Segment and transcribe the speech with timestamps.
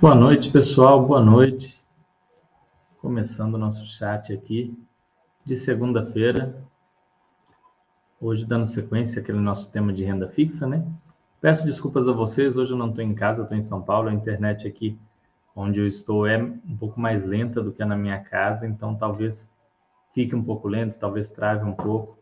[0.00, 1.04] Boa noite, pessoal.
[1.04, 1.84] Boa noite.
[3.00, 4.78] Começando o nosso chat aqui
[5.44, 6.64] de segunda-feira.
[8.20, 10.86] Hoje, dando sequência àquele nosso tema de renda fixa, né?
[11.40, 12.56] Peço desculpas a vocês.
[12.56, 14.08] Hoje eu não estou em casa, estou em São Paulo.
[14.08, 14.96] A internet aqui
[15.54, 19.50] onde eu estou é um pouco mais lenta do que na minha casa, então talvez
[20.14, 22.16] fique um pouco lento, talvez trave um pouco.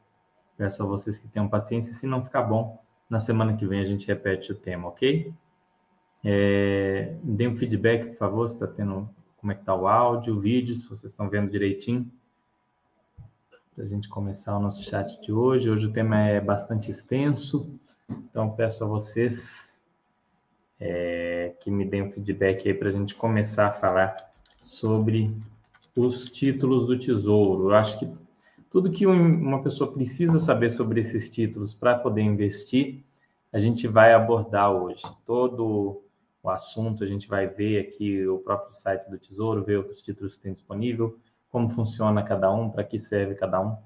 [0.57, 1.93] Peço a vocês que tenham paciência.
[1.93, 5.31] Se não ficar bom, na semana que vem a gente repete o tema, ok?
[6.29, 10.35] É, dê um feedback, por favor, se está tendo como é que está o áudio,
[10.35, 12.11] o vídeo, se vocês estão vendo direitinho.
[13.73, 15.71] Para a gente começar o nosso chat de hoje.
[15.71, 17.79] Hoje o tema é bastante extenso,
[18.11, 19.79] então peço a vocês
[20.81, 25.33] é, que me deem um feedback aí para a gente começar a falar sobre
[25.95, 27.71] os títulos do Tesouro.
[27.71, 28.11] Eu acho que
[28.69, 33.05] tudo que uma pessoa precisa saber sobre esses títulos para poder investir,
[33.53, 35.05] a gente vai abordar hoje.
[35.25, 36.03] Todo
[36.47, 40.37] o assunto, a gente vai ver aqui o próprio site do Tesouro, ver os títulos
[40.37, 41.19] que tem disponível,
[41.51, 43.77] como funciona cada um, para que serve cada um.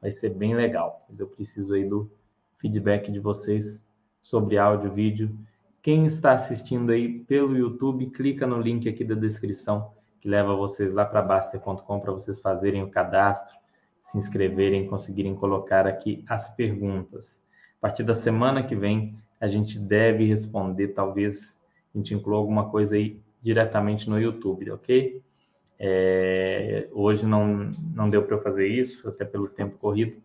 [0.00, 1.04] Vai ser bem legal.
[1.08, 2.10] Mas eu preciso aí do
[2.58, 3.86] feedback de vocês
[4.20, 5.36] sobre áudio, vídeo.
[5.82, 10.92] Quem está assistindo aí pelo YouTube, clica no link aqui da descrição que leva vocês
[10.92, 13.56] lá para Baster.com para vocês fazerem o cadastro,
[14.02, 17.40] se inscreverem, conseguirem colocar aqui as perguntas.
[17.78, 21.55] A partir da semana que vem, a gente deve responder talvez
[21.96, 25.22] a gente inclui alguma coisa aí diretamente no YouTube, ok?
[25.78, 30.22] É, hoje não, não deu para eu fazer isso, até pelo tempo corrido,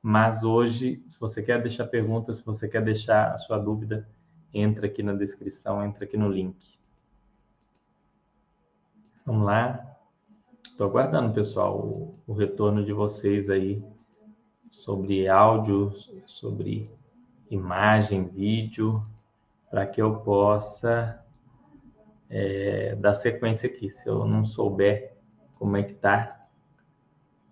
[0.00, 4.08] mas hoje, se você quer deixar pergunta, se você quer deixar a sua dúvida,
[4.54, 6.78] entra aqui na descrição, entra aqui no link.
[9.26, 9.96] Vamos lá.
[10.70, 13.82] Estou aguardando, pessoal, o, o retorno de vocês aí
[14.70, 15.92] sobre áudio,
[16.26, 16.88] sobre
[17.50, 19.02] imagem, vídeo
[19.70, 21.24] para que eu possa
[22.28, 23.90] é, dar sequência aqui.
[23.90, 25.16] Se eu não souber
[25.54, 26.46] como é que tá,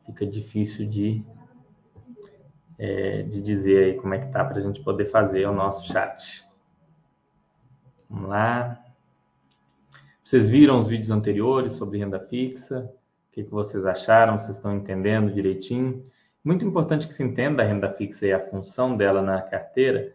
[0.05, 1.25] fica difícil de,
[2.79, 5.93] é, de dizer aí como é que tá para a gente poder fazer o nosso
[5.93, 6.45] chat.
[8.09, 8.83] Vamos lá.
[10.23, 12.93] Vocês viram os vídeos anteriores sobre renda fixa?
[13.29, 14.39] O que, que vocês acharam?
[14.39, 16.03] Vocês estão entendendo direitinho?
[16.43, 20.15] Muito importante que se entenda a renda fixa e a função dela na carteira,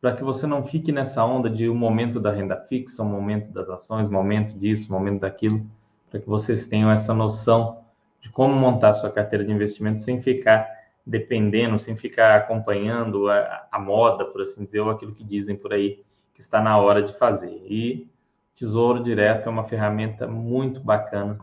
[0.00, 3.50] para que você não fique nessa onda de um momento da renda fixa, um momento
[3.50, 5.66] das ações, um momento disso, um momento daquilo,
[6.10, 7.84] para que vocês tenham essa noção
[8.20, 10.66] de como montar sua carteira de investimento sem ficar
[11.06, 15.72] dependendo, sem ficar acompanhando a, a moda, por assim dizer, ou aquilo que dizem por
[15.72, 16.02] aí
[16.34, 17.62] que está na hora de fazer.
[17.66, 18.08] E
[18.54, 21.38] Tesouro Direto é uma ferramenta muito bacana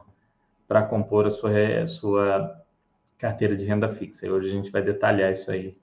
[0.68, 1.52] para compor a sua,
[1.82, 2.64] a sua
[3.18, 4.26] carteira de renda fixa.
[4.26, 5.78] E hoje a gente vai detalhar isso aí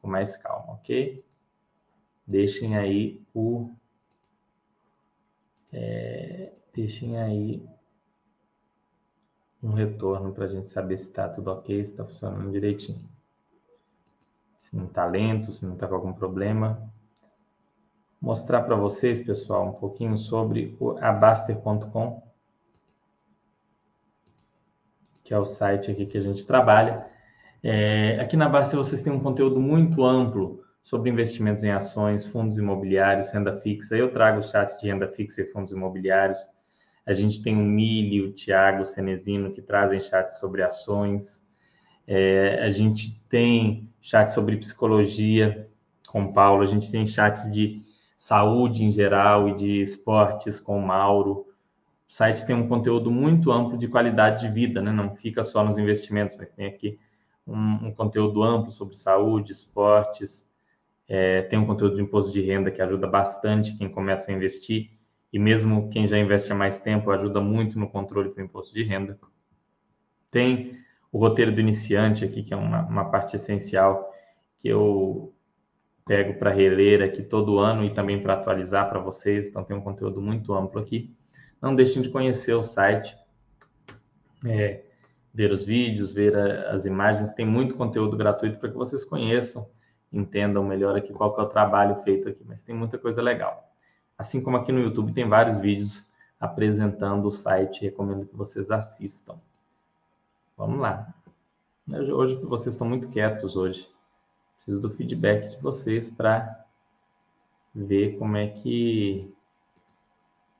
[0.00, 1.22] com mais calma, ok?
[2.26, 3.74] Deixem aí o
[5.72, 7.66] é, deixem aí
[9.62, 12.98] um retorno para a gente saber se está tudo ok, se está funcionando direitinho.
[14.58, 16.92] Se não está lento, se não está com algum problema.
[18.20, 22.22] Mostrar para vocês, pessoal, um pouquinho sobre o abaster.com,
[25.22, 27.06] que é o site aqui que a gente trabalha.
[27.62, 32.58] É, aqui na Baster vocês têm um conteúdo muito amplo sobre investimentos em ações, fundos
[32.58, 33.96] imobiliários, renda fixa.
[33.96, 36.38] Eu trago chats de renda fixa e fundos imobiliários.
[37.06, 41.42] A gente tem o Mili, o Tiago, o Cenezino, que trazem chats sobre ações.
[42.06, 45.70] É, a gente tem chats sobre psicologia
[46.06, 46.62] com o Paulo.
[46.62, 47.82] A gente tem chats de
[48.14, 51.46] saúde em geral e de esportes com o Mauro.
[52.06, 54.92] O site tem um conteúdo muito amplo de qualidade de vida, né?
[54.92, 56.98] Não fica só nos investimentos, mas tem aqui
[57.46, 60.46] um, um conteúdo amplo sobre saúde, esportes,
[61.08, 64.90] é, tem um conteúdo de imposto de renda que ajuda bastante quem começa a investir,
[65.32, 68.84] e mesmo quem já investe há mais tempo, ajuda muito no controle do imposto de
[68.84, 69.18] renda.
[70.30, 70.78] Tem
[71.12, 74.12] o roteiro do iniciante aqui, que é uma, uma parte essencial,
[74.60, 75.34] que eu
[76.06, 79.48] pego para reler aqui todo ano e também para atualizar para vocês.
[79.48, 81.12] Então, tem um conteúdo muito amplo aqui.
[81.60, 83.16] Não deixem de conhecer o site,
[84.46, 84.84] é,
[85.32, 87.32] ver os vídeos, ver a, as imagens.
[87.32, 89.68] Tem muito conteúdo gratuito para que vocês conheçam
[90.16, 93.68] entendam melhor aqui qual que é o trabalho feito aqui, mas tem muita coisa legal.
[94.16, 96.04] Assim como aqui no YouTube tem vários vídeos
[96.38, 99.36] apresentando o site, recomendo que vocês assistam.
[100.56, 101.12] Vamos lá.
[101.88, 103.88] Hoje vocês estão muito quietos hoje.
[104.56, 106.64] Preciso do feedback de vocês para
[107.74, 109.30] ver como é que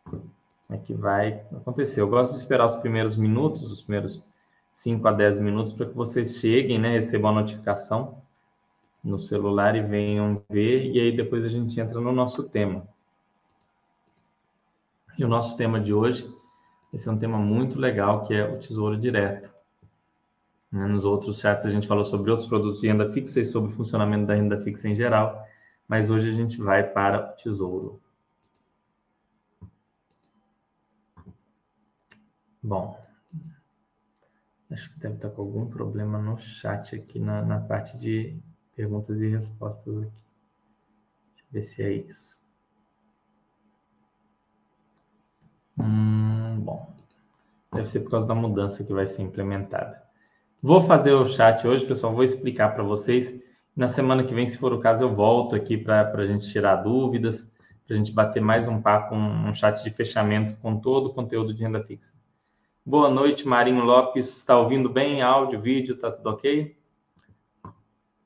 [0.04, 0.32] como
[0.70, 2.00] é que vai acontecer.
[2.00, 4.26] Eu gosto de esperar os primeiros minutos, os primeiros
[4.72, 8.23] 5 a 10 minutos para que vocês cheguem, né, recebam a notificação
[9.04, 12.88] no celular e venham ver, e aí depois a gente entra no nosso tema.
[15.18, 16.28] E o nosso tema de hoje,
[16.92, 19.52] esse é um tema muito legal, que é o Tesouro Direto.
[20.72, 23.70] Né, nos outros chats a gente falou sobre outros produtos de renda fixa e sobre
[23.70, 25.46] o funcionamento da renda fixa em geral,
[25.86, 28.00] mas hoje a gente vai para o Tesouro.
[32.62, 32.98] Bom,
[34.70, 38.42] acho que deve estar com algum problema no chat aqui, na, na parte de
[38.74, 40.12] perguntas e respostas aqui.
[41.34, 42.44] Deixa eu ver se é isso.
[45.78, 46.94] Hum, bom,
[47.72, 50.02] deve ser por causa da mudança que vai ser implementada.
[50.62, 53.34] Vou fazer o chat hoje, pessoal, vou explicar para vocês.
[53.76, 56.76] Na semana que vem, se for o caso, eu volto aqui para a gente tirar
[56.76, 57.46] dúvidas,
[57.86, 61.14] para a gente bater mais um papo, um, um chat de fechamento com todo o
[61.14, 62.14] conteúdo de renda fixa.
[62.86, 64.28] Boa noite, Marinho Lopes.
[64.28, 65.22] Está ouvindo bem?
[65.22, 66.76] Áudio, vídeo, tá tudo ok?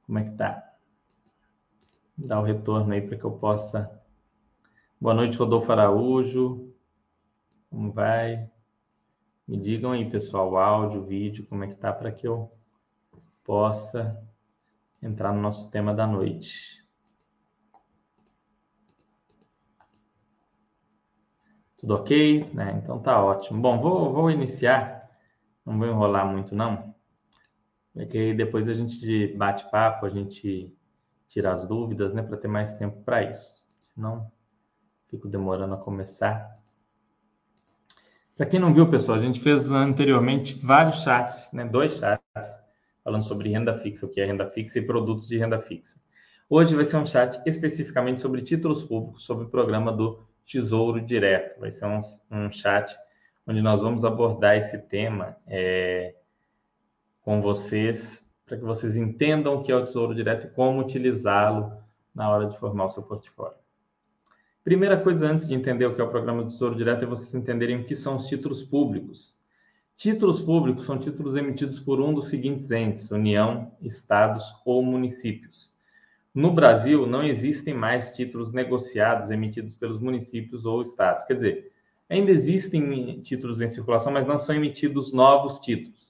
[0.09, 0.67] Como é que tá?
[2.17, 4.01] Dá o retorno aí para que eu possa.
[4.99, 6.73] Boa noite, Rodolfo Araújo.
[7.69, 8.51] Como vai?
[9.47, 12.51] Me digam aí, pessoal, áudio, vídeo, como é que tá para que eu
[13.45, 14.19] possa
[15.03, 16.83] entrar no nosso tema da noite.
[21.77, 22.51] Tudo ok?
[22.55, 22.81] Né?
[22.83, 23.61] Então tá ótimo.
[23.61, 25.07] Bom, vou, vou iniciar.
[25.67, 26.88] Não vou enrolar muito, não.
[27.99, 30.73] Porque depois a gente bate papo, a gente
[31.29, 32.23] tira as dúvidas, né?
[32.23, 33.67] Para ter mais tempo para isso.
[33.81, 34.31] Senão,
[35.09, 36.57] fico demorando a começar.
[38.37, 41.65] Para quem não viu, pessoal, a gente fez anteriormente vários chats, né?
[41.65, 42.65] Dois chats
[43.03, 45.99] falando sobre renda fixa, o que é renda fixa e produtos de renda fixa.
[46.49, 51.59] Hoje vai ser um chat especificamente sobre títulos públicos, sobre o programa do Tesouro Direto.
[51.59, 52.01] Vai ser um,
[52.31, 52.97] um chat
[53.45, 56.15] onde nós vamos abordar esse tema é,
[57.29, 61.71] com vocês, para que vocês entendam o que é o Tesouro Direto e como utilizá-lo
[62.15, 63.59] na hora de formar o seu portfólio.
[64.65, 67.35] Primeira coisa, antes de entender o que é o programa do Tesouro Direto, é vocês
[67.35, 69.37] entenderem o que são os títulos públicos.
[69.95, 75.71] Títulos públicos são títulos emitidos por um dos seguintes entes: União, Estados ou municípios.
[76.35, 81.25] No Brasil, não existem mais títulos negociados emitidos pelos municípios ou estados.
[81.25, 81.73] Quer dizer,
[82.09, 86.08] ainda existem títulos em circulação, mas não são emitidos novos títulos.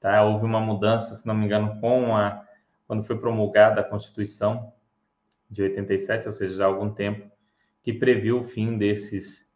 [0.00, 0.22] Tá?
[0.24, 2.44] Houve uma mudança, se não me engano, com a
[2.86, 4.72] quando foi promulgada a Constituição
[5.50, 7.30] de 87, ou seja, já há algum tempo,
[7.82, 9.48] que previu o fim desses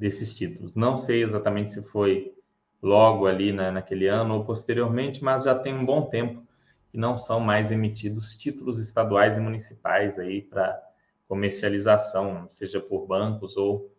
[0.00, 0.74] desses títulos.
[0.74, 2.34] Não sei exatamente se foi
[2.82, 6.42] logo ali né, naquele ano ou posteriormente, mas já tem um bom tempo
[6.90, 10.82] que não são mais emitidos títulos estaduais e municipais aí para
[11.28, 13.94] comercialização, seja por bancos ou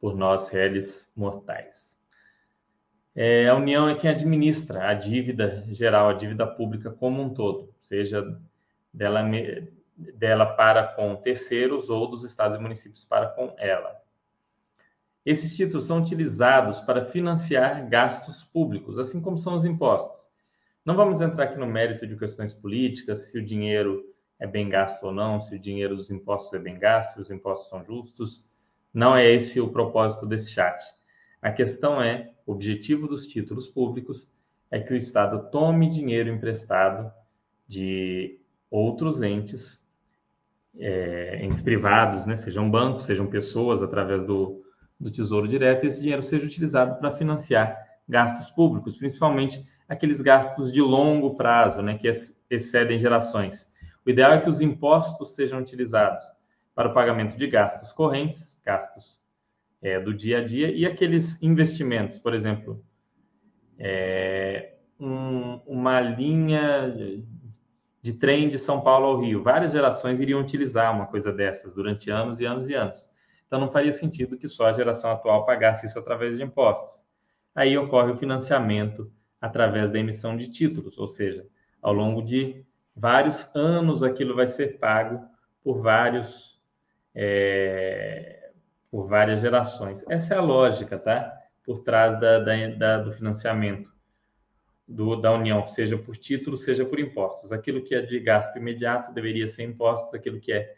[0.00, 1.89] por nós réis mortais.
[3.14, 7.74] É, a União é quem administra a dívida geral, a dívida pública como um todo,
[7.80, 8.24] seja
[8.92, 9.20] dela,
[9.96, 14.00] dela para com terceiros ou dos estados e municípios para com ela.
[15.24, 20.26] Esses títulos são utilizados para financiar gastos públicos, assim como são os impostos.
[20.84, 24.02] Não vamos entrar aqui no mérito de questões políticas, se o dinheiro
[24.38, 27.30] é bem gasto ou não, se o dinheiro dos impostos é bem gasto, se os
[27.30, 28.42] impostos são justos.
[28.92, 30.82] Não é esse o propósito desse chat.
[31.40, 34.28] A questão é: o objetivo dos títulos públicos
[34.70, 37.12] é que o Estado tome dinheiro emprestado
[37.66, 38.38] de
[38.70, 39.84] outros entes,
[40.78, 42.36] é, entes privados, né?
[42.36, 44.62] sejam bancos, sejam pessoas, através do,
[44.98, 47.76] do Tesouro Direto, e esse dinheiro seja utilizado para financiar
[48.08, 52.08] gastos públicos, principalmente aqueles gastos de longo prazo, né, que
[52.48, 53.66] excedem gerações.
[54.04, 56.22] O ideal é que os impostos sejam utilizados
[56.74, 59.19] para o pagamento de gastos correntes, gastos
[59.82, 62.84] é, do dia a dia, e aqueles investimentos, por exemplo,
[63.78, 66.94] é, um, uma linha
[68.02, 69.42] de trem de São Paulo ao Rio.
[69.42, 73.08] Várias gerações iriam utilizar uma coisa dessas durante anos e anos e anos.
[73.46, 77.02] Então, não faria sentido que só a geração atual pagasse isso através de impostos.
[77.54, 79.10] Aí ocorre o financiamento
[79.40, 81.46] através da emissão de títulos, ou seja,
[81.82, 85.24] ao longo de vários anos aquilo vai ser pago
[85.64, 86.60] por vários
[87.14, 88.39] é,
[88.90, 90.04] por várias gerações.
[90.08, 91.32] Essa é a lógica, tá?
[91.64, 93.90] Por trás da, da, da, do financiamento
[94.86, 97.52] do, da União, seja por títulos, seja por impostos.
[97.52, 100.74] Aquilo que é de gasto imediato deveria ser impostos, aquilo que é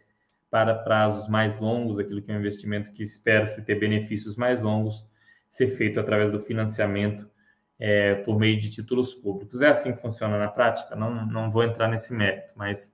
[0.50, 5.06] para prazos mais longos, aquilo que é um investimento que espera-se ter benefícios mais longos,
[5.48, 7.26] ser feito através do financiamento
[7.78, 9.62] é, por meio de títulos públicos.
[9.62, 10.94] É assim que funciona na prática?
[10.94, 12.91] Não, não vou entrar nesse mérito, mas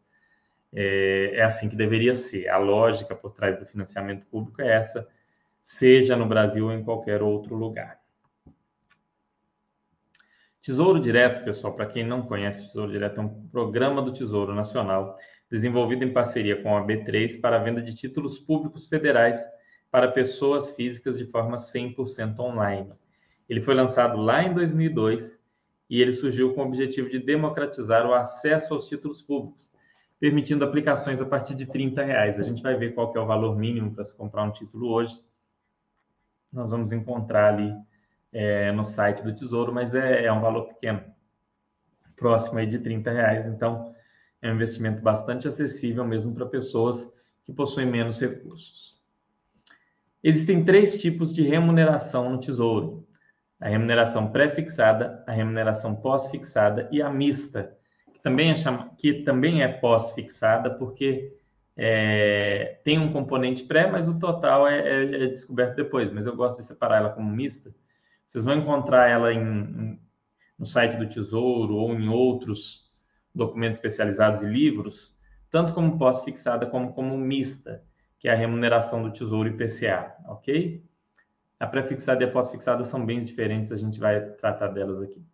[0.72, 2.48] é, é assim que deveria ser.
[2.48, 5.06] A lógica por trás do financiamento público é essa,
[5.62, 7.98] seja no Brasil ou em qualquer outro lugar.
[10.60, 15.16] Tesouro Direto, pessoal, para quem não conhece, Tesouro Direto é um programa do Tesouro Nacional
[15.50, 19.42] desenvolvido em parceria com a B3 para a venda de títulos públicos federais
[19.90, 22.92] para pessoas físicas de forma 100% online.
[23.48, 25.38] Ele foi lançado lá em 2002
[25.88, 29.67] e ele surgiu com o objetivo de democratizar o acesso aos títulos públicos,
[30.20, 32.38] permitindo aplicações a partir de 30 reais.
[32.38, 35.18] A gente vai ver qual é o valor mínimo para se comprar um título hoje.
[36.52, 37.72] Nós vamos encontrar ali
[38.32, 41.02] é, no site do Tesouro, mas é, é, um valor pequeno,
[42.16, 43.46] próximo aí de 30 reais.
[43.46, 43.94] Então,
[44.42, 47.08] é um investimento bastante acessível mesmo para pessoas
[47.44, 48.98] que possuem menos recursos.
[50.22, 53.06] Existem três tipos de remuneração no Tesouro:
[53.60, 57.77] a remuneração pré-fixada, a remuneração pós-fixada e a mista,
[58.28, 58.90] também é, chama...
[58.96, 61.36] que também é pós-fixada, porque
[61.76, 62.80] é...
[62.84, 66.10] tem um componente pré, mas o total é, é, é, descoberto depois.
[66.10, 67.74] Mas eu gosto de separar ela como mista.
[68.26, 69.40] Vocês vão encontrar ela em...
[69.40, 70.00] em...
[70.58, 72.88] no site do Tesouro ou em outros
[73.34, 75.16] documentos especializados e livros,
[75.50, 77.82] tanto como pós-fixada como como mista
[78.18, 80.84] que é a remuneração do Tesouro IPCA, ok?
[81.58, 85.24] A pré-fixada e a pós-fixada são bem diferentes, a gente vai tratar delas aqui.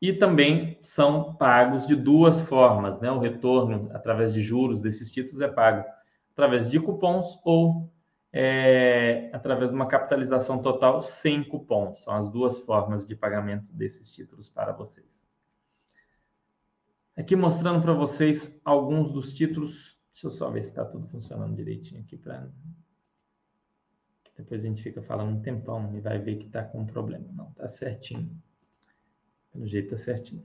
[0.00, 3.10] E também são pagos de duas formas, né?
[3.10, 5.84] O retorno através de juros desses títulos é pago
[6.32, 7.92] através de cupons ou
[8.32, 11.98] é, através de uma capitalização total sem cupons.
[11.98, 15.28] São as duas formas de pagamento desses títulos para vocês.
[17.16, 21.54] Aqui mostrando para vocês alguns dos títulos Deixa eu só ver se está tudo funcionando
[21.54, 22.50] direitinho aqui para.
[24.36, 27.30] Depois a gente fica falando um tempão e vai ver que está com um problema.
[27.32, 28.30] Não, está certinho.
[29.52, 30.42] Pelo jeito está certinho.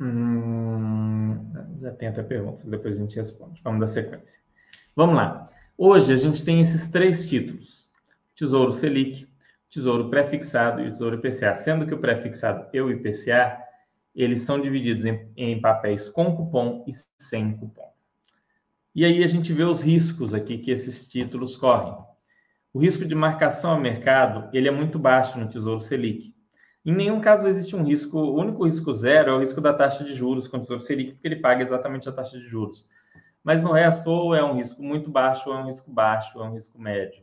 [0.00, 1.28] Hum,
[1.80, 3.60] já tem até perguntas, depois a gente responde.
[3.62, 4.40] Vamos dar sequência.
[4.96, 5.50] Vamos lá.
[5.78, 7.88] Hoje a gente tem esses três títulos:
[8.34, 9.28] Tesouro Selic,
[9.70, 11.54] Tesouro Prefixado e Tesouro IPCA.
[11.54, 13.62] Sendo que o prefixado e o IPCA
[14.14, 17.90] eles são divididos em, em papéis com cupom e sem cupom.
[18.94, 21.96] E aí a gente vê os riscos aqui que esses títulos correm.
[22.74, 26.34] O risco de marcação a mercado ele é muito baixo no Tesouro Selic.
[26.84, 30.02] Em nenhum caso existe um risco, o único risco zero é o risco da taxa
[30.02, 32.88] de juros com o Tesouro Selic, porque ele paga exatamente a taxa de juros.
[33.44, 36.44] Mas no resto, ou é um risco muito baixo, ou é um risco baixo, ou
[36.44, 37.22] é um risco médio.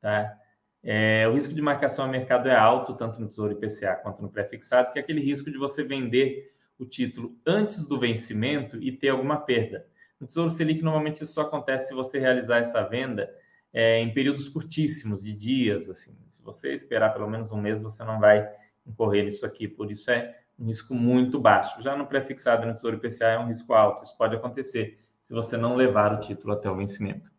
[0.00, 0.36] Tá?
[0.82, 4.28] É, o risco de marcação a mercado é alto, tanto no Tesouro IPCA quanto no
[4.28, 9.08] pré-fixado, que é aquele risco de você vender o título antes do vencimento e ter
[9.08, 9.86] alguma perda.
[10.20, 13.28] No Tesouro Selic, normalmente isso só acontece se você realizar essa venda
[13.72, 15.88] é, em períodos curtíssimos, de dias.
[15.88, 16.16] Assim.
[16.26, 18.46] Se você esperar pelo menos um mês, você não vai
[18.86, 19.66] incorrer nisso aqui.
[19.68, 21.82] Por isso é um risco muito baixo.
[21.82, 24.04] Já no pré-fixado no Tesouro IPCA é um risco alto.
[24.04, 27.30] Isso pode acontecer se você não levar o título até o vencimento.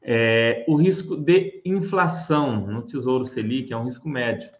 [0.00, 4.50] É, o risco de inflação no Tesouro Selic é um risco médio.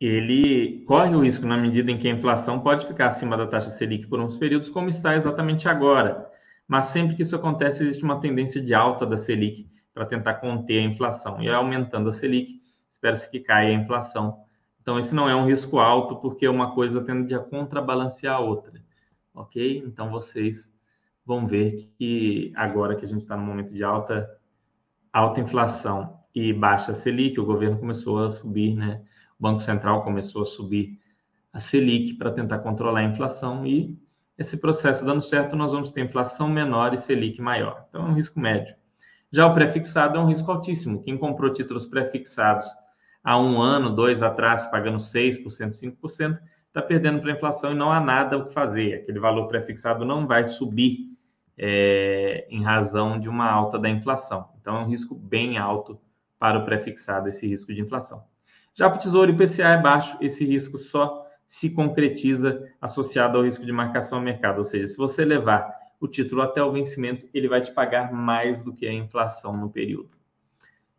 [0.00, 3.70] Ele corre o risco na medida em que a inflação pode ficar acima da taxa
[3.70, 6.30] Selic por uns períodos, como está exatamente agora.
[6.68, 10.80] Mas sempre que isso acontece, existe uma tendência de alta da Selic para tentar conter
[10.80, 11.42] a inflação.
[11.42, 12.60] E aumentando a Selic,
[12.90, 14.44] espera-se que caia a inflação.
[14.82, 18.84] Então, esse não é um risco alto, porque uma coisa tende a contrabalancear a outra.
[19.34, 19.82] Ok?
[19.86, 20.70] Então, vocês
[21.24, 24.28] vão ver que agora que a gente está no momento de alta,
[25.10, 29.02] alta inflação e baixa Selic, o governo começou a subir, né?
[29.38, 30.98] O Banco Central começou a subir
[31.52, 33.98] a Selic para tentar controlar a inflação e
[34.38, 37.84] esse processo dando certo, nós vamos ter inflação menor e Selic maior.
[37.88, 38.74] Então, é um risco médio.
[39.32, 41.02] Já o prefixado é um risco altíssimo.
[41.02, 42.66] Quem comprou títulos prefixados
[43.22, 47.90] há um ano, dois atrás, pagando 6%, 5%, está perdendo para a inflação e não
[47.90, 48.94] há nada o que fazer.
[48.94, 51.08] Aquele valor prefixado não vai subir
[51.58, 54.48] é, em razão de uma alta da inflação.
[54.60, 56.00] Então, é um risco bem alto
[56.38, 58.22] para o prefixado, esse risco de inflação.
[58.72, 63.64] Já para o Tesouro IPCA é baixo, esse risco só se concretiza associado ao risco
[63.64, 67.48] de marcação ao mercado, ou seja, se você levar o título até o vencimento, ele
[67.48, 70.10] vai te pagar mais do que a inflação no período.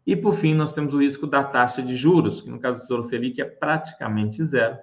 [0.05, 2.81] E por fim, nós temos o risco da taxa de juros, que no caso do
[2.81, 4.75] Tesouro Selic é praticamente zero,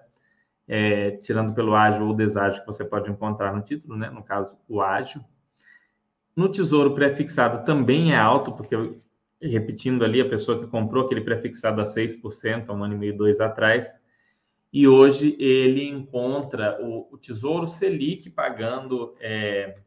[0.69, 4.09] é, tirando pelo ágio ou deságio que você pode encontrar no título, né?
[4.09, 5.23] no caso o ágio,
[6.37, 8.77] no tesouro prefixado também é alto, porque,
[9.41, 13.17] repetindo ali, a pessoa que comprou aquele prefixado a 6%, há um ano e meio,
[13.17, 13.91] dois atrás,
[14.73, 19.79] e hoje ele encontra o, o Tesouro Selic pagando, é,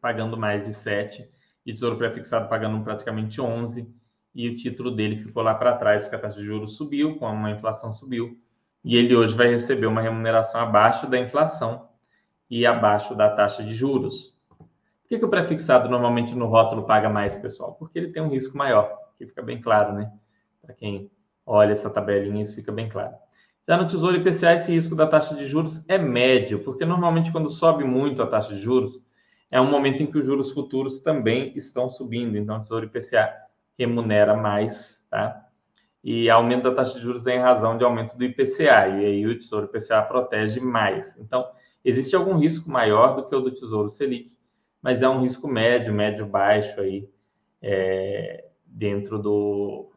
[0.00, 1.26] pagando mais de 7%,
[1.64, 3.86] e Tesouro Prefixado pagando praticamente 11%,
[4.34, 7.46] e o título dele ficou lá para trás, porque a taxa de juros subiu, como
[7.46, 8.40] a inflação subiu,
[8.82, 11.88] e ele hoje vai receber uma remuneração abaixo da inflação
[12.50, 14.32] e abaixo da taxa de juros
[15.12, 17.74] que, que o prefixado normalmente no rótulo paga mais, pessoal?
[17.74, 20.10] Porque ele tem um risco maior, que fica bem claro, né?
[20.62, 21.10] Para quem
[21.46, 23.14] olha essa tabelinha, isso fica bem claro.
[23.66, 27.48] Já no Tesouro IPCA, esse risco da taxa de juros é médio, porque normalmente quando
[27.48, 29.00] sobe muito a taxa de juros,
[29.52, 32.36] é um momento em que os juros futuros também estão subindo.
[32.36, 33.30] Então, o Tesouro IPCA
[33.78, 35.46] remunera mais, tá?
[36.02, 39.26] E aumento da taxa de juros é em razão de aumento do IPCA, e aí
[39.26, 41.16] o Tesouro IPCA protege mais.
[41.18, 41.46] Então,
[41.84, 44.30] existe algum risco maior do que o do Tesouro Selic,
[44.80, 47.08] mas é um risco médio, médio-baixo aí,
[47.60, 49.91] é, dentro do,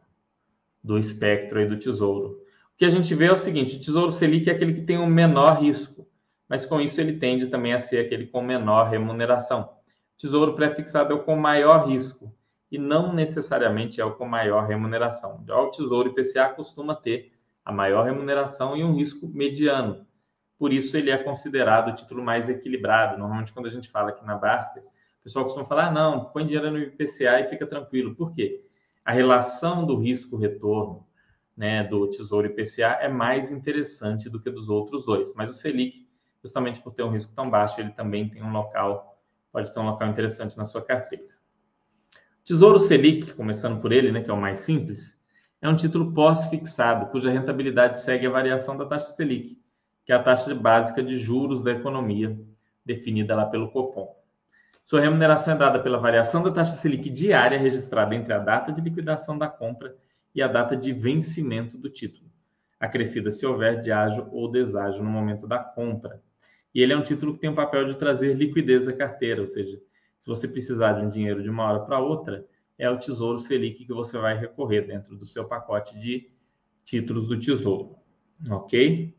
[0.86, 2.40] do espectro aí do Tesouro.
[2.74, 4.98] O que a gente vê é o seguinte, o Tesouro Selic é aquele que tem
[4.98, 6.06] o menor risco,
[6.48, 9.68] mas com isso ele tende também a ser aquele com menor remuneração.
[10.16, 12.32] Tesouro pré-fixado é o com maior risco,
[12.70, 15.42] e não necessariamente é o com maior remuneração.
[15.44, 17.32] Já o Tesouro IPCA costuma ter
[17.64, 20.06] a maior remuneração e um risco mediano.
[20.56, 23.18] Por isso, ele é considerado o título mais equilibrado.
[23.18, 24.82] Normalmente, quando a gente fala aqui na Baster,
[25.20, 28.14] o pessoal costuma falar: ah, não, põe dinheiro no IPCA e fica tranquilo.
[28.14, 28.65] Por quê?
[29.06, 31.06] A relação do risco-retorno
[31.56, 35.32] né, do Tesouro IPCA é mais interessante do que dos outros dois.
[35.36, 36.08] Mas o Selic,
[36.42, 39.22] justamente por ter um risco tão baixo, ele também tem um local,
[39.52, 41.36] pode ter um local interessante na sua carteira.
[42.44, 45.16] Tesouro Selic, começando por ele, né, que é o mais simples,
[45.62, 49.56] é um título pós-fixado, cuja rentabilidade segue a variação da taxa Selic,
[50.04, 52.36] que é a taxa básica de juros da economia,
[52.84, 54.16] definida lá pelo Copom.
[54.86, 58.80] Sua remuneração é dada pela variação da taxa Selic diária registrada entre a data de
[58.80, 59.96] liquidação da compra
[60.32, 62.30] e a data de vencimento do título,
[62.78, 66.22] acrescida se houver de ágio ou deságio no momento da compra.
[66.72, 69.48] E ele é um título que tem o papel de trazer liquidez à carteira, ou
[69.48, 69.76] seja,
[70.20, 72.46] se você precisar de um dinheiro de uma hora para outra,
[72.78, 76.30] é o Tesouro Selic que você vai recorrer dentro do seu pacote de
[76.84, 77.96] títulos do Tesouro,
[78.48, 79.12] ok?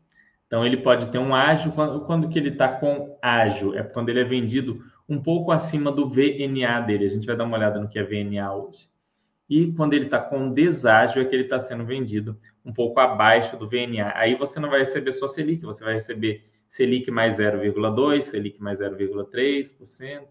[0.46, 3.76] Então ele pode ter um ágio, quando, quando que ele está com ágio?
[3.76, 7.06] É quando ele é vendido um pouco acima do VNA dele.
[7.06, 8.88] A gente vai dar uma olhada no que é VNA hoje.
[9.48, 13.56] E quando ele está com deságio, é que ele está sendo vendido um pouco abaixo
[13.56, 14.12] do VNA.
[14.14, 18.78] Aí você não vai receber só Selic, você vai receber Selic mais 0,2, Selic mais
[18.80, 20.26] 0,3%,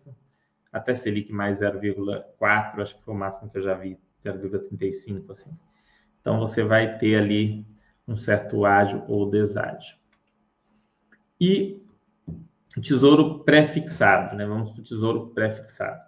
[0.71, 5.49] até Selic mais 0,4, acho que foi o máximo que eu já vi, 0,35, assim.
[6.21, 7.65] Então, você vai ter ali
[8.08, 9.97] um certo ágio ou deságio.
[11.41, 11.82] E
[12.77, 14.45] o tesouro pré-fixado, né?
[14.45, 15.99] Vamos para o tesouro pré-fixado.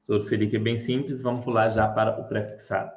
[0.00, 2.90] Tesouro Selic é bem simples, vamos pular já para o pré-fixado.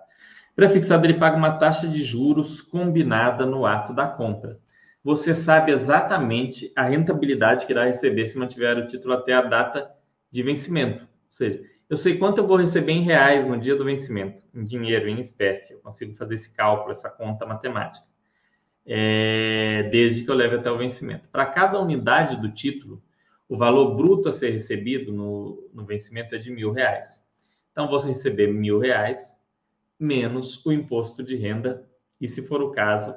[0.55, 4.59] Pré-fixado, ele paga uma taxa de juros combinada no ato da compra.
[5.03, 9.91] Você sabe exatamente a rentabilidade que irá receber se mantiver o título até a data
[10.31, 11.03] de vencimento.
[11.03, 14.63] Ou seja, eu sei quanto eu vou receber em reais no dia do vencimento, em
[14.63, 15.73] dinheiro, em espécie.
[15.73, 18.05] Eu consigo fazer esse cálculo, essa conta matemática,
[18.85, 21.29] é, desde que eu leve até o vencimento.
[21.29, 23.01] Para cada unidade do título,
[23.51, 27.21] o valor bruto a ser recebido no, no vencimento é de mil reais.
[27.69, 29.37] Então, você receber mil reais
[29.99, 31.85] menos o imposto de renda
[32.19, 33.13] e, se for o caso,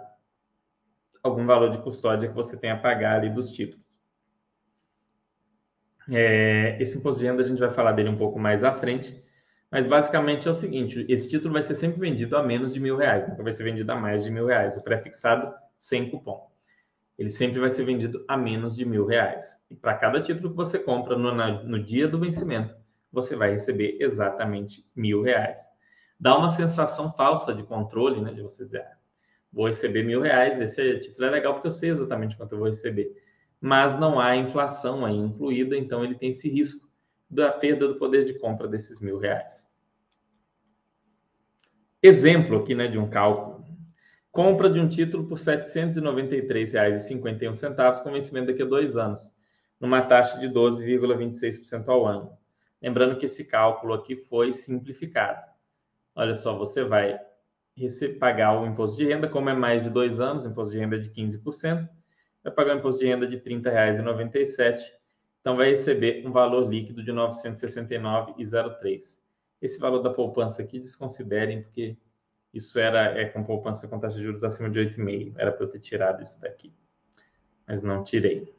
[1.23, 3.87] algum valor de custódia que você tenha a pagar ali dos títulos.
[6.11, 9.25] É, esse imposto de renda a gente vai falar dele um pouco mais à frente,
[9.71, 12.97] mas basicamente é o seguinte: esse título vai ser sempre vendido a menos de mil
[12.97, 14.77] reais, nunca vai ser vendido a mais de mil reais.
[14.77, 16.53] O pré-fixado sem cupom.
[17.19, 19.59] Ele sempre vai ser vendido a menos de mil reais.
[19.71, 22.75] E para cada título que você compra no, no dia do vencimento,
[23.13, 25.61] você vai receber exatamente mil reais.
[26.19, 28.33] Dá uma sensação falsa de controle, né?
[28.33, 28.97] De você dizer, ah,
[29.53, 32.67] vou receber mil reais, esse título é legal porque eu sei exatamente quanto eu vou
[32.67, 33.15] receber
[33.65, 36.87] mas não há inflação aí incluída, então ele tem esse risco
[37.31, 39.67] da perda do poder de compra desses mil reais.
[42.03, 43.54] Exemplo aqui né, de um cálculo.
[44.35, 49.33] Compra de um título por R$ 793,51 com vencimento daqui a dois anos,
[49.79, 52.37] numa taxa de 12,26% ao ano.
[52.83, 55.41] Lembrando que esse cálculo aqui foi simplificado.
[56.17, 57.17] Olha só, você vai
[58.19, 60.97] pagar o imposto de renda, como é mais de dois anos, o imposto de renda
[60.97, 61.89] é de 15%,
[62.43, 64.81] vai pagar um imposto de renda de R$ 30,97,
[65.41, 69.21] então vai receber um valor líquido de R$ 969,03.
[69.63, 71.97] Esse valor da poupança aqui desconsiderem, porque
[72.55, 75.35] isso era é, com poupança com taxa de juros acima de 8,5.
[75.37, 76.73] Era para eu ter tirado isso daqui,
[77.67, 78.55] mas não tirei.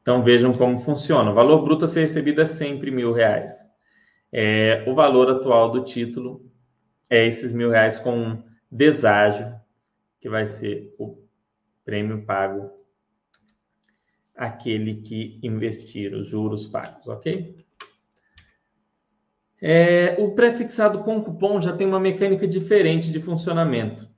[0.00, 1.30] Então vejam como funciona.
[1.30, 3.54] O valor bruto a ser recebido é sempre mil reais.
[4.32, 6.50] É, o valor atual do título
[7.08, 9.54] é esses mil reais com um deságio,
[10.20, 11.18] que vai ser o
[11.84, 12.70] prêmio pago
[14.34, 17.63] aquele que investir os juros pagos, ok?
[19.60, 24.08] É, o prefixado com cupom já tem uma mecânica diferente de funcionamento.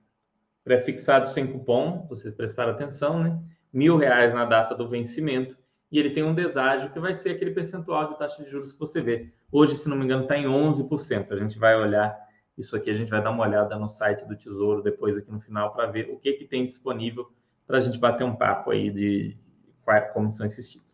[0.65, 3.39] Prefixado sem cupom, vocês prestaram atenção, né?
[3.73, 5.57] Mil reais na data do vencimento
[5.91, 8.79] e ele tem um deságio que vai ser aquele percentual de taxa de juros que
[8.79, 9.33] você vê.
[9.53, 11.31] Hoje, se não me engano, está em 11%.
[11.31, 12.19] A gente vai olhar
[12.59, 15.41] isso aqui, a gente vai dar uma olhada no site do Tesouro depois aqui no
[15.41, 17.31] final para ver o que, que tem disponível
[17.67, 19.37] para a gente bater um papo aí de
[20.13, 20.86] como são esses títulos.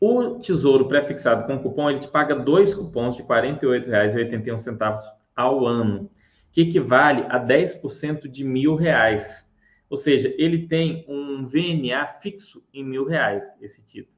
[0.00, 4.98] O Tesouro pré-fixado com cupom, ele te paga dois cupons de R$ 48,81
[5.34, 6.10] ao ano,
[6.52, 9.50] que equivale a 10% de mil reais.
[9.88, 14.14] Ou seja, ele tem um VNA fixo em mil reais, esse título.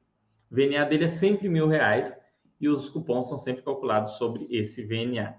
[0.51, 2.17] O VNA dele é sempre mil reais
[2.59, 5.35] e os cupons são sempre calculados sobre esse VNA.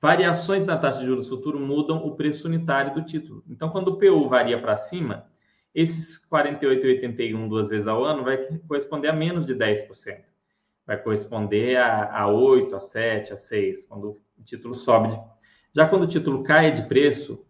[0.00, 3.42] Variações na taxa de juros futuro mudam o preço unitário do título.
[3.48, 5.26] Então, quando o PU varia para cima,
[5.74, 10.24] esses 48,81 duas vezes ao ano vai corresponder a menos de 10%.
[10.86, 15.18] Vai corresponder a, a 8, a 7, a 6, quando o título sobe.
[15.72, 17.44] Já quando o título cai de preço,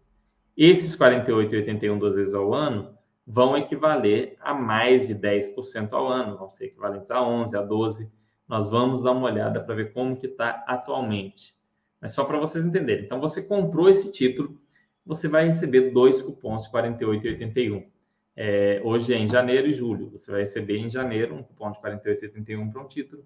[0.57, 6.49] esses 48,81 duas vezes ao ano vão equivaler a mais de 10% ao ano, vão
[6.49, 8.11] ser equivalentes a 11, a 12.
[8.47, 11.55] Nós vamos dar uma olhada para ver como que está atualmente.
[12.01, 13.05] Mas só para vocês entenderem.
[13.05, 14.59] Então, você comprou esse título,
[15.05, 17.85] você vai receber dois cupons de 48,81
[18.41, 20.11] é, hoje é em janeiro e julho.
[20.11, 23.25] Você vai receber em janeiro um cupom de 48,81 para um título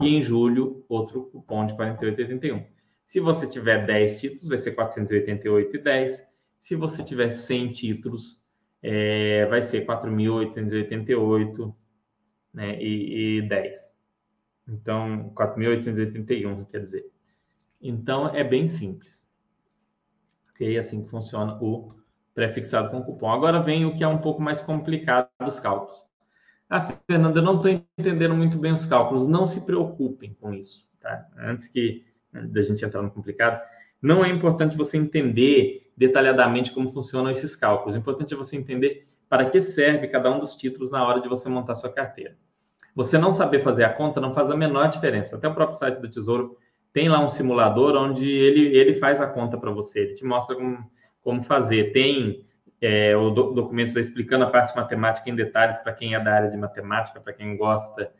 [0.00, 2.64] e em julho outro cupom de 48,81.
[3.04, 6.22] Se você tiver 10 títulos, vai ser 488,10.
[6.60, 8.40] Se você tiver 100 títulos,
[8.80, 11.74] é, vai ser 4.888
[12.54, 13.96] né, e, e 10.
[14.68, 17.10] Então, 4.881, quer dizer.
[17.80, 19.26] Então, é bem simples.
[20.50, 20.78] Ok?
[20.78, 21.92] Assim que funciona o
[22.34, 23.30] pré-fixado com cupom.
[23.30, 25.96] Agora vem o que é um pouco mais complicado dos cálculos.
[26.68, 29.26] Ah, Fernanda, eu não estou entendendo muito bem os cálculos.
[29.26, 31.26] Não se preocupem com isso, tá?
[31.36, 33.60] Antes que né, da gente entrar no complicado,
[34.00, 37.94] não é importante você entender detalhadamente como funcionam esses cálculos.
[37.94, 41.28] O importante é você entender para que serve cada um dos títulos na hora de
[41.28, 42.36] você montar sua carteira.
[42.94, 45.36] Você não saber fazer a conta não faz a menor diferença.
[45.36, 46.56] Até o próprio site do Tesouro
[46.92, 50.00] tem lá um simulador onde ele, ele faz a conta para você.
[50.00, 50.90] Ele te mostra como
[51.22, 51.92] como fazer.
[51.92, 52.46] Tem
[52.80, 56.50] é, o do, documento explicando a parte matemática em detalhes para quem é da área
[56.50, 58.12] de matemática, para quem gosta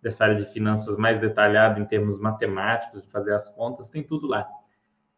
[0.00, 4.26] dessa área de finanças mais detalhada em termos matemáticos, de fazer as contas, tem tudo
[4.26, 4.46] lá.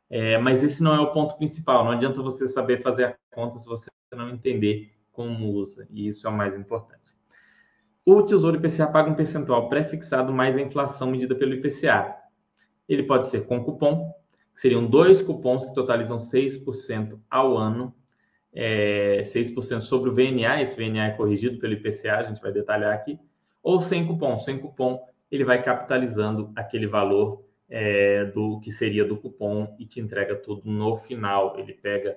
[0.08, 1.84] É, mas esse não é o ponto principal.
[1.84, 6.26] Não adianta você saber fazer a conta se você não entender como usa, e isso
[6.26, 7.06] é o mais importante.
[8.04, 12.14] O Tesouro IPCA paga um percentual pré-fixado mais a inflação medida pelo IPCA.
[12.88, 14.14] Ele pode ser com cupom,
[14.56, 17.94] seriam dois cupons que totalizam 6% ao ano,
[18.52, 22.94] é, 6% sobre o VNA, esse VNA é corrigido pelo IPCA, a gente vai detalhar
[22.94, 23.20] aqui,
[23.62, 24.38] ou sem cupom.
[24.38, 30.00] Sem cupom, ele vai capitalizando aquele valor é, do que seria do cupom e te
[30.00, 31.58] entrega tudo no final.
[31.58, 32.16] Ele pega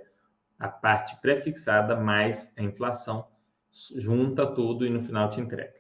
[0.58, 3.28] a parte pré-fixada mais a inflação,
[3.98, 5.74] junta tudo e no final te entrega.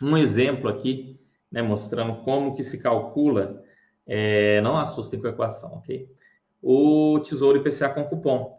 [0.00, 3.63] Um exemplo aqui, né, mostrando como que se calcula
[4.06, 6.08] é, não assustem com a equação, ok?
[6.62, 8.58] O Tesouro IPCA com cupom.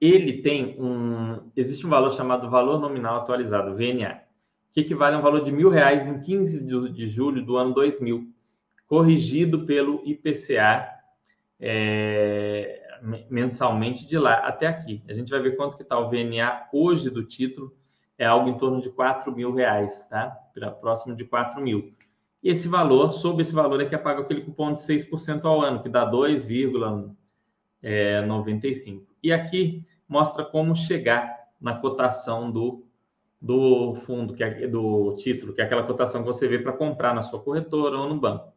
[0.00, 1.50] Ele tem um.
[1.56, 4.22] Existe um valor chamado valor nominal atualizado, VNA,
[4.72, 8.28] que equivale a um valor de mil reais em 15 de, julho do ano 2000,
[8.86, 10.90] corrigido pelo IPCA
[11.60, 12.82] é,
[13.30, 15.02] mensalmente de lá até aqui.
[15.08, 17.72] A gente vai ver quanto que está o VNA hoje do título,
[18.18, 20.30] é algo em torno de 4 mil reais, tá?
[20.80, 21.90] Próximo de 4 mil.
[22.44, 25.62] E esse valor, sobre esse valor, é que é pago aquele cupom de 6% ao
[25.62, 27.06] ano, que dá 2,95.
[27.82, 32.84] É, e aqui mostra como chegar na cotação do,
[33.40, 37.14] do fundo, que é, do título, que é aquela cotação que você vê para comprar
[37.14, 38.52] na sua corretora ou no banco.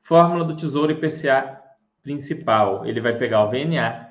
[0.03, 1.59] Fórmula do Tesouro IPCA
[2.03, 4.11] principal, ele vai pegar o VNA,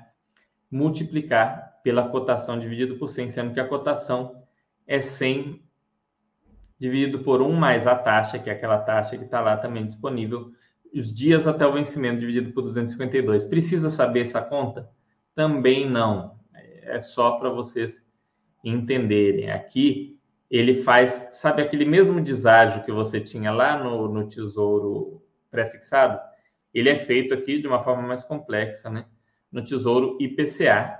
[0.71, 4.43] multiplicar pela cotação dividido por 100, sendo que a cotação
[4.87, 5.63] é 100
[6.79, 10.51] dividido por 1 mais a taxa, que é aquela taxa que está lá também disponível,
[10.91, 13.43] os dias até o vencimento dividido por 252.
[13.43, 14.89] Precisa saber essa conta?
[15.35, 16.39] Também não.
[16.81, 18.04] É só para vocês
[18.65, 19.51] entenderem.
[19.51, 26.19] Aqui ele faz, sabe aquele mesmo deságio que você tinha lá no, no Tesouro pré-fixado?
[26.75, 29.07] ele é feito aqui de uma forma mais complexa, né?
[29.49, 30.99] No Tesouro IPCA,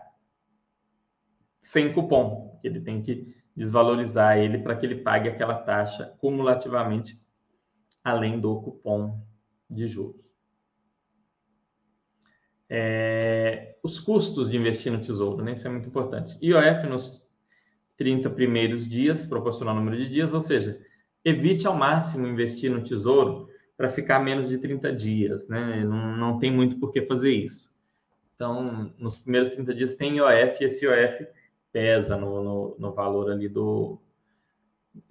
[1.61, 2.57] sem cupom.
[2.63, 7.21] Ele tem que desvalorizar ele para que ele pague aquela taxa cumulativamente,
[8.01, 9.21] além do cupom
[9.69, 10.23] de juros.
[12.69, 15.51] É, os custos de investir no Tesouro, né?
[15.51, 16.37] Isso é muito importante.
[16.41, 17.24] IOF nos
[17.97, 20.79] 30 primeiros dias, proporcional ao número de dias, ou seja,
[21.23, 25.83] evite ao máximo investir no Tesouro para ficar menos de 30 dias, né?
[25.83, 27.73] Não, não tem muito por que fazer isso.
[28.35, 31.27] Então, nos primeiros 30 dias tem IOF, e esse IOF
[31.71, 33.99] pesa no, no, no valor ali do.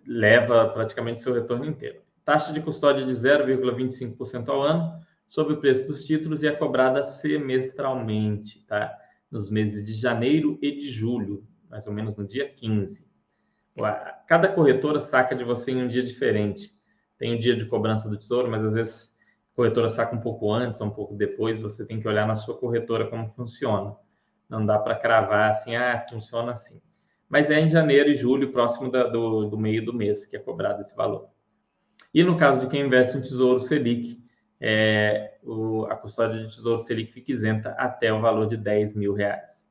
[0.07, 2.01] leva praticamente seu retorno inteiro.
[2.25, 7.05] Taxa de custódia de 0,25% ao ano sobre o preço dos títulos e é cobrada
[7.05, 8.97] semestralmente, tá?
[9.31, 13.05] Nos meses de janeiro e de julho, mais ou menos no dia 15.
[14.29, 16.71] Cada corretora saca de você em um dia diferente
[17.19, 19.13] tem o dia de cobrança do tesouro, mas às vezes
[19.53, 22.37] a corretora saca um pouco antes ou um pouco depois, você tem que olhar na
[22.37, 23.97] sua corretora como funciona.
[24.49, 26.81] Não dá para cravar assim, ah, funciona assim.
[27.29, 30.39] Mas é em janeiro e julho, próximo da, do, do meio do mês, que é
[30.39, 31.29] cobrado esse valor.
[32.13, 34.23] E no caso de quem investe em Tesouro Selic,
[34.61, 39.13] é, o, a custódia de Tesouro Selic fica isenta até o valor de 10 mil
[39.13, 39.63] reais.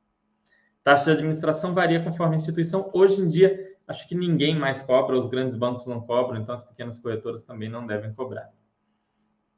[0.84, 2.90] Taxa de administração varia conforme a instituição.
[2.92, 6.64] Hoje em dia, Acho que ninguém mais cobra, os grandes bancos não cobram, então as
[6.64, 8.50] pequenas corretoras também não devem cobrar.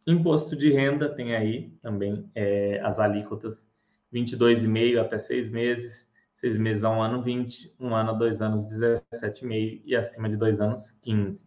[0.07, 3.67] Imposto de renda tem aí também é, as alíquotas
[4.13, 8.65] 22,5 até 6 meses, 6 meses a um ano 20, um ano a dois anos
[8.65, 11.47] 17,5 e acima de dois anos 15.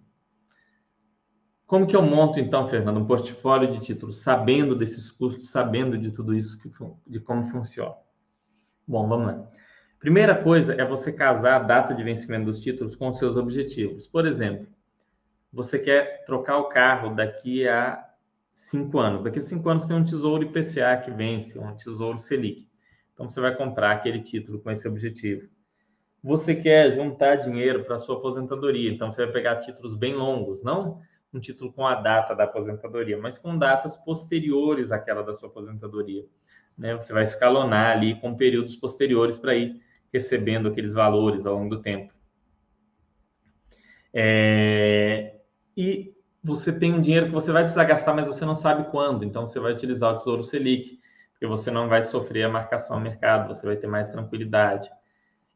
[1.65, 6.11] Como que eu monto então, Fernando, um portfólio de títulos, sabendo desses custos, sabendo de
[6.11, 6.69] tudo isso, que,
[7.05, 7.95] de como funciona?
[8.87, 9.51] Bom, vamos lá.
[9.99, 14.07] Primeira coisa é você casar a data de vencimento dos títulos com os seus objetivos.
[14.07, 14.65] Por exemplo,
[15.51, 18.01] você quer trocar o carro daqui a
[18.53, 19.23] cinco anos.
[19.23, 22.65] Daqui a cinco anos tem um tesouro IPCA que vence, um tesouro Selic.
[23.13, 25.49] Então você vai comprar aquele título com esse objetivo.
[26.23, 31.01] Você quer juntar dinheiro para sua aposentadoria, então você vai pegar títulos bem longos, não
[31.33, 36.25] um título com a data da aposentadoria, mas com datas posteriores àquela da sua aposentadoria.
[36.77, 36.95] Né?
[36.95, 39.79] Você vai escalonar ali com períodos posteriores para ir
[40.13, 42.13] recebendo aqueles valores ao longo do tempo.
[44.13, 45.35] É,
[45.75, 49.23] e você tem um dinheiro que você vai precisar gastar, mas você não sabe quando.
[49.23, 50.99] Então, você vai utilizar o Tesouro Selic,
[51.31, 54.89] porque você não vai sofrer a marcação ao mercado, você vai ter mais tranquilidade.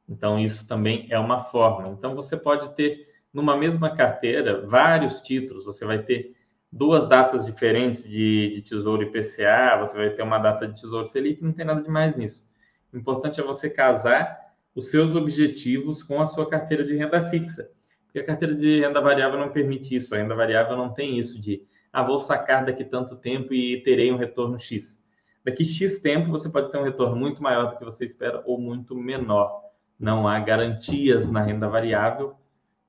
[0.07, 1.89] Então, isso também é uma forma.
[1.89, 5.65] Então, você pode ter, numa mesma carteira, vários títulos.
[5.65, 6.35] Você vai ter
[6.71, 11.43] duas datas diferentes de, de Tesouro IPCA, você vai ter uma data de Tesouro Selic,
[11.43, 12.45] não tem nada de mais nisso.
[12.91, 14.42] O importante é você casar
[14.75, 17.69] os seus objetivos com a sua carteira de renda fixa.
[18.05, 20.13] Porque a carteira de renda variável não permite isso.
[20.13, 24.11] A renda variável não tem isso de, ah, vou sacar daqui tanto tempo e terei
[24.11, 25.01] um retorno X.
[25.43, 28.59] Daqui X tempo você pode ter um retorno muito maior do que você espera ou
[28.59, 29.61] muito menor.
[29.99, 32.35] Não há garantias na renda variável.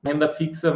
[0.04, 0.72] Renda fixa,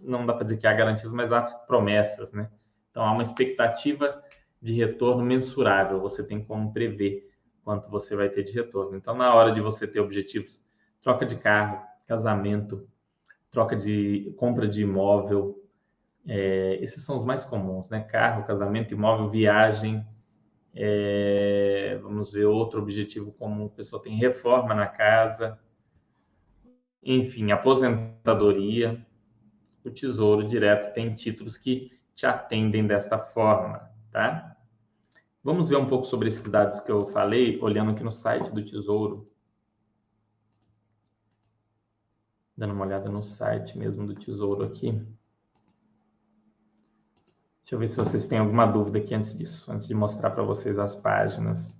[0.00, 2.50] não dá para dizer que há garantias, mas há promessas, né?
[2.90, 4.20] Então há uma expectativa
[4.60, 7.29] de retorno mensurável, você tem como prever
[7.70, 8.96] quanto você vai ter de retorno.
[8.96, 10.60] Então, na hora de você ter objetivos,
[11.00, 12.88] troca de carro, casamento,
[13.48, 15.62] troca de compra de imóvel,
[16.26, 18.00] é, esses são os mais comuns, né?
[18.00, 20.04] Carro, casamento, imóvel, viagem.
[20.74, 25.56] É, vamos ver outro objetivo comum: a pessoa tem reforma na casa,
[27.00, 29.00] enfim, aposentadoria.
[29.84, 34.49] O Tesouro Direto tem títulos que te atendem desta forma, tá?
[35.42, 38.62] Vamos ver um pouco sobre esses dados que eu falei, olhando aqui no site do
[38.62, 39.24] Tesouro.
[42.54, 44.92] Dando uma olhada no site mesmo do Tesouro aqui.
[47.70, 50.42] Deixa eu ver se vocês têm alguma dúvida aqui antes disso, antes de mostrar para
[50.42, 51.74] vocês as páginas,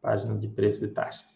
[0.00, 1.28] página de preços e taxas.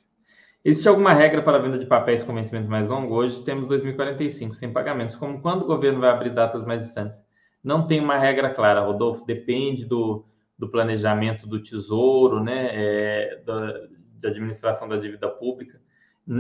[0.65, 3.15] Existe alguma regra para a venda de papéis com vencimento mais longo?
[3.15, 5.17] Hoje temos 2045, sem pagamentos.
[5.17, 7.23] Como quando o governo vai abrir datas mais distantes?
[7.63, 9.27] Não tem uma regra clara, Rodolfo.
[9.27, 10.25] Depende do,
[10.59, 12.71] do planejamento do tesouro, né?
[12.73, 13.87] É, da,
[14.19, 15.81] de administração da dívida pública.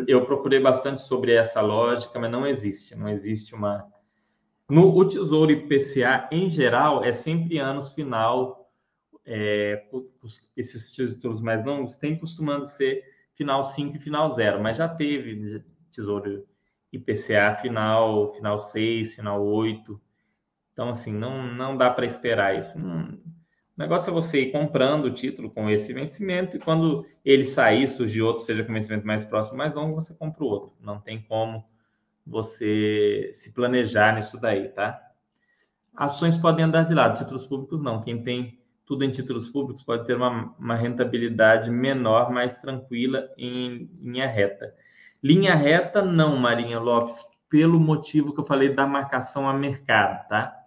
[0.06, 2.96] Eu procurei bastante sobre essa lógica, mas não existe.
[2.96, 3.86] Não existe uma.
[4.68, 8.68] No o Tesouro IPCA, em geral, é sempre anos final.
[9.24, 9.84] É,
[10.56, 13.02] esses títulos mais longos têm costumando ser
[13.34, 16.46] final 5 e final 0, mas já teve Tesouro
[16.92, 20.00] IPCA final, final 6, final 8.
[20.72, 22.78] Então, assim, não, não dá para esperar isso.
[22.78, 23.18] Não,
[23.76, 27.86] o negócio é você ir comprando o título com esse vencimento e quando ele sair,
[27.86, 30.72] surgir outro, seja com vencimento mais próximo, mais longo, você compra o outro.
[30.80, 31.62] Não tem como
[32.26, 34.98] você se planejar nisso daí, tá?
[35.94, 38.00] Ações podem andar de lado, títulos públicos não.
[38.00, 43.90] Quem tem tudo em títulos públicos pode ter uma, uma rentabilidade menor, mais tranquila em
[44.00, 44.74] linha reta.
[45.22, 50.65] Linha reta, não, Marinha Lopes, pelo motivo que eu falei da marcação a mercado, tá?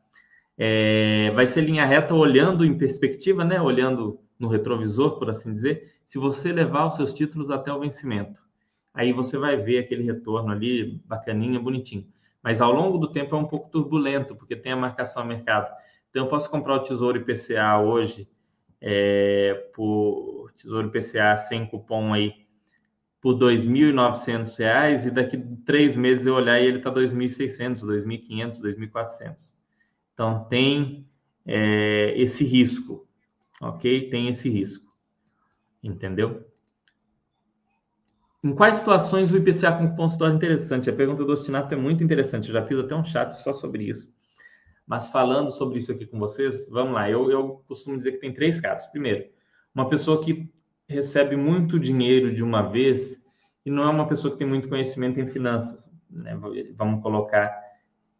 [0.61, 3.61] É, vai ser linha reta olhando em perspectiva, né?
[3.61, 5.93] Olhando no retrovisor, por assim dizer.
[6.03, 8.41] Se você levar os seus títulos até o vencimento,
[8.93, 12.05] aí você vai ver aquele retorno ali bacaninha, bonitinho.
[12.43, 15.73] Mas ao longo do tempo é um pouco turbulento, porque tem a marcação a mercado.
[16.09, 18.27] Então eu posso comprar o Tesouro IPCA hoje
[18.81, 22.33] é, por Tesouro IPCA sem cupom aí
[23.21, 27.97] por R$ 2.900 e daqui três meses eu olhar e ele está R$ 2.600, R$
[27.97, 29.58] 2.500, R$ 2.400.
[30.19, 31.07] Então, tem
[31.45, 33.07] é, esse risco,
[33.61, 34.09] ok?
[34.09, 34.85] Tem esse risco,
[35.81, 36.45] entendeu?
[38.43, 40.89] Em quais situações o IPCA com cupom se torna interessante?
[40.89, 43.85] A pergunta do Ostinato é muito interessante, eu já fiz até um chat só sobre
[43.85, 44.13] isso.
[44.85, 47.09] Mas falando sobre isso aqui com vocês, vamos lá.
[47.09, 48.87] Eu, eu costumo dizer que tem três casos.
[48.87, 49.25] Primeiro,
[49.73, 50.51] uma pessoa que
[50.85, 53.23] recebe muito dinheiro de uma vez
[53.65, 55.89] e não é uma pessoa que tem muito conhecimento em finanças.
[56.09, 56.37] Né?
[56.75, 57.68] Vamos colocar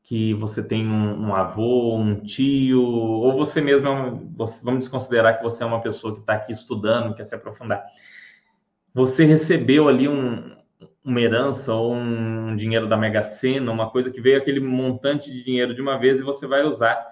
[0.04, 4.80] que você tem um, um, avô, um tio, ou você mesmo é um, você, vamos
[4.82, 7.86] desconsiderar que você é uma pessoa que está aqui estudando, quer se aprofundar.
[8.94, 10.56] Você recebeu ali um,
[11.04, 15.44] uma herança ou um dinheiro da Mega Sena, uma coisa que veio aquele montante de
[15.44, 17.06] dinheiro de uma vez e você vai usar,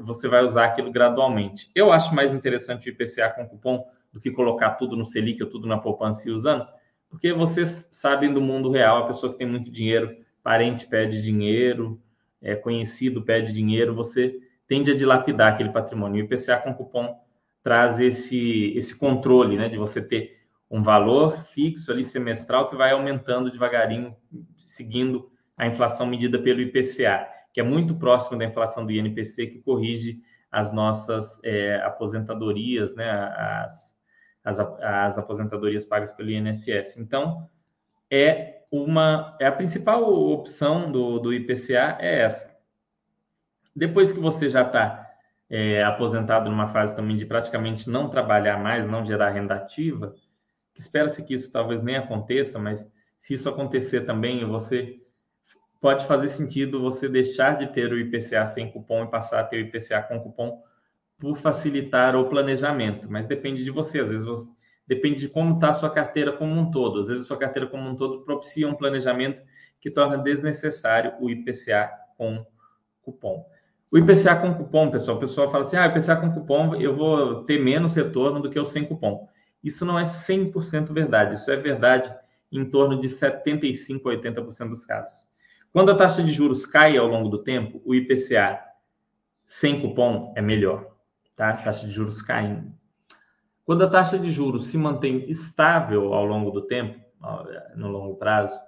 [0.00, 1.70] você vai usar aquilo gradualmente.
[1.74, 5.48] Eu acho mais interessante o IPCA com cupom do que colocar tudo no Selic ou
[5.48, 6.66] tudo na poupança e usando,
[7.08, 12.00] porque vocês sabem do mundo real, a pessoa que tem muito dinheiro, parente pede dinheiro,
[12.42, 16.18] é, conhecido pede dinheiro, você tende a dilapidar aquele patrimônio.
[16.18, 17.18] E o IPCA com cupom
[17.62, 20.38] traz esse, esse controle, né, de você ter
[20.70, 24.16] um valor fixo ali semestral que vai aumentando devagarinho,
[24.56, 29.58] seguindo a inflação medida pelo IPCA, que é muito próximo da inflação do INPC, que
[29.58, 33.96] corrige as nossas é, aposentadorias, né, as,
[34.44, 36.96] as, as aposentadorias pagas pelo INSS.
[36.96, 37.48] Então,
[38.10, 42.50] é uma é a principal opção do, do IPCA é essa.
[43.74, 45.06] Depois que você já está
[45.48, 50.14] é, aposentado numa fase também de praticamente não trabalhar mais, não gerar renda ativa,
[50.76, 55.00] espera-se que isso talvez nem aconteça, mas se isso acontecer também, você
[55.80, 59.56] pode fazer sentido você deixar de ter o IPCA sem cupom e passar a ter
[59.56, 60.62] o IPCA com cupom
[61.18, 64.00] por facilitar o planejamento, mas depende de você.
[64.00, 64.48] Às vezes você,
[64.90, 66.98] depende de como está a sua carteira como um todo.
[66.98, 69.40] Às vezes a sua carteira como um todo propicia um planejamento
[69.80, 72.44] que torna desnecessário o IPCA com
[73.00, 73.46] cupom.
[73.88, 77.44] O IPCA com cupom, pessoal, o pessoal fala assim, ah, IPCA com cupom eu vou
[77.44, 79.28] ter menos retorno do que o sem cupom.
[79.62, 82.12] Isso não é 100% verdade, isso é verdade
[82.50, 85.24] em torno de 75% a 80% dos casos.
[85.72, 88.58] Quando a taxa de juros cai ao longo do tempo, o IPCA
[89.46, 90.96] sem cupom é melhor,
[91.36, 91.50] tá?
[91.50, 92.79] A taxa de juros caindo.
[93.70, 96.98] Quando a taxa de juros se mantém estável ao longo do tempo,
[97.76, 98.58] no longo prazo,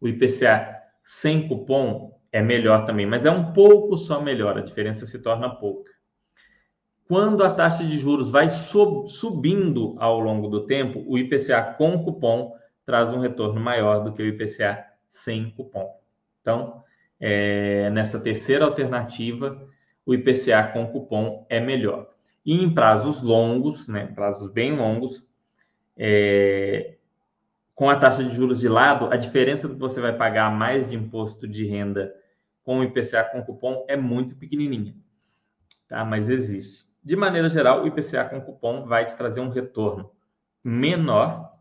[0.00, 5.04] o IPCA sem cupom é melhor também, mas é um pouco só melhor, a diferença
[5.04, 5.92] se torna pouca.
[7.06, 12.54] Quando a taxa de juros vai subindo ao longo do tempo, o IPCA com cupom
[12.86, 16.00] traz um retorno maior do que o IPCA sem cupom.
[16.40, 16.82] Então,
[17.20, 19.68] é, nessa terceira alternativa,
[20.06, 22.15] o IPCA com cupom é melhor.
[22.46, 25.26] E em prazos longos, né, prazos bem longos,
[25.96, 26.94] é,
[27.74, 30.88] com a taxa de juros de lado, a diferença do que você vai pagar mais
[30.88, 32.14] de imposto de renda
[32.62, 34.94] com o IPCA com cupom é muito pequenininha,
[35.88, 36.04] tá?
[36.04, 36.86] Mas existe.
[37.02, 40.10] De maneira geral, o IPCA com cupom vai te trazer um retorno
[40.62, 41.52] menor,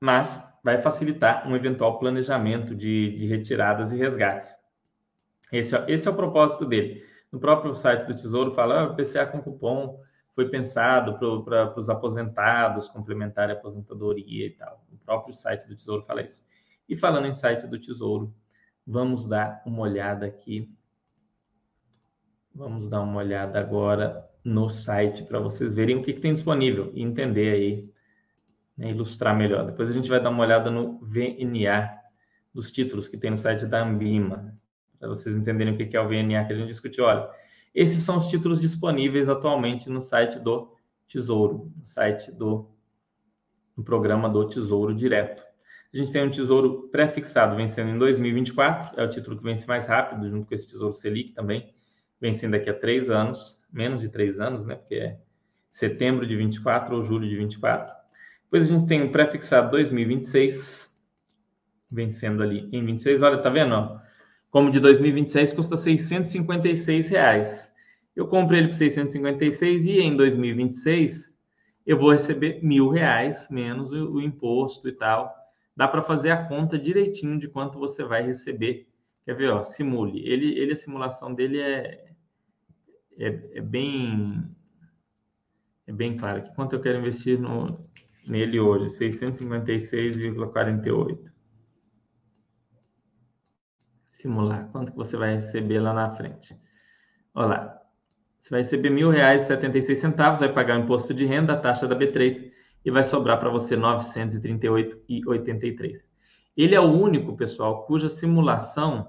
[0.00, 4.54] mas vai facilitar um eventual planejamento de, de retiradas e resgates.
[5.52, 9.26] Esse, é, esse é o propósito dele No próprio site do Tesouro fala, ah, PCA
[9.26, 10.00] com cupom
[10.34, 14.84] foi pensado para os aposentados, complementar a aposentadoria e tal.
[14.92, 16.42] O próprio site do Tesouro fala isso.
[16.88, 18.32] E falando em site do Tesouro,
[18.86, 20.72] vamos dar uma olhada aqui.
[22.54, 26.90] Vamos dar uma olhada agora no site para vocês verem o que, que, tem disponível
[26.94, 27.92] e entender aí,
[28.76, 29.66] né, ilustrar melhor.
[29.66, 31.98] Depois a gente vai dar uma olhada no VNA
[32.54, 34.57] dos títulos que tem no site da Ambima,
[34.98, 37.04] para vocês entenderem o que, é o VNA que a gente discutiu.
[37.04, 37.28] Olha,
[37.74, 40.74] esses são os títulos disponíveis atualmente no site do
[41.06, 42.68] Tesouro, no site do
[43.76, 45.44] no programa do Tesouro Direto.
[45.94, 49.86] A gente tem um Tesouro pré-fixado vencendo em 2024, é o título que vence mais
[49.86, 51.72] rápido, junto com esse Tesouro Selic também,
[52.20, 54.74] vencendo daqui a três anos, menos de três anos, né?
[54.74, 55.20] Porque é
[55.70, 57.94] setembro de 24 ou julho de 24.
[58.44, 60.92] Depois a gente tem o pré-fixado 2026,
[61.90, 63.22] vencendo ali em 26.
[63.22, 63.74] Olha, tá vendo?
[63.74, 63.97] Ó?
[64.50, 67.70] Como de 2026 custa 656 reais.
[68.16, 71.36] Eu comprei ele por 656 e em 2026
[71.86, 75.34] eu vou receber mil reais menos o, o imposto e tal.
[75.76, 78.88] Dá para fazer a conta direitinho de quanto você vai receber.
[79.24, 79.50] Quer ver?
[79.50, 80.26] Ó, simule.
[80.26, 82.12] Ele, ele a simulação dele é,
[83.18, 84.44] é, é bem
[85.86, 87.88] é bem claro quanto eu quero investir no,
[88.28, 91.37] nele hoje, 656,48
[94.18, 96.60] simular quanto que você vai receber lá na frente.
[97.34, 97.80] Olha lá,
[98.36, 102.50] você vai receber R$ 1.076, vai pagar o imposto de renda, a taxa da B3
[102.84, 106.04] e vai sobrar para você R$ 938,83.
[106.56, 109.08] Ele é o único, pessoal, cuja simulação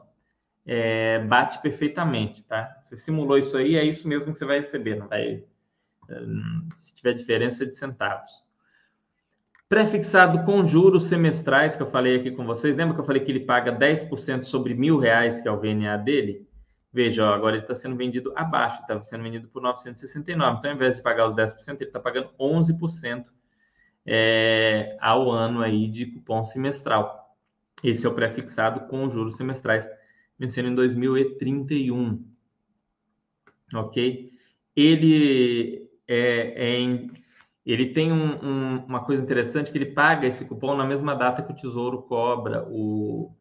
[0.64, 2.78] é, bate perfeitamente, tá?
[2.84, 5.44] Você simulou isso aí, é isso mesmo que você vai receber, não vai...
[6.08, 8.30] Hum, se tiver diferença de centavos.
[9.70, 12.76] Prefixado com juros semestrais, que eu falei aqui com vocês.
[12.76, 15.96] Lembra que eu falei que ele paga 10% sobre mil reais, que é o VNA
[15.98, 16.50] dele?
[16.92, 20.58] Veja, ó, agora ele está sendo vendido abaixo, está sendo vendido por 969.
[20.58, 23.26] Então, ao invés de pagar os 10%, ele está pagando 11%
[24.08, 27.38] é, ao ano aí de cupom semestral.
[27.84, 29.88] Esse é o prefixado com juros semestrais,
[30.40, 32.26] vencendo em 2031.
[33.76, 34.32] Ok?
[34.76, 37.06] Ele é, é em
[37.72, 41.44] ele tem um, um, uma coisa interessante que ele paga esse cupom na mesma data
[41.44, 43.32] que o Tesouro cobra o,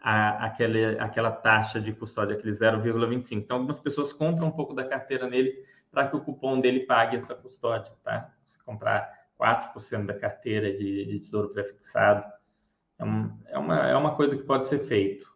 [0.00, 3.38] a, aquela, aquela taxa de custódia, aquele 0,25.
[3.38, 5.54] Então, algumas pessoas compram um pouco da carteira nele
[5.90, 8.30] para que o cupom dele pague essa custódia, tá?
[8.46, 12.24] Se comprar 4% da carteira de, de Tesouro prefixado,
[12.98, 15.28] é, um, é, uma, é uma coisa que pode ser feito.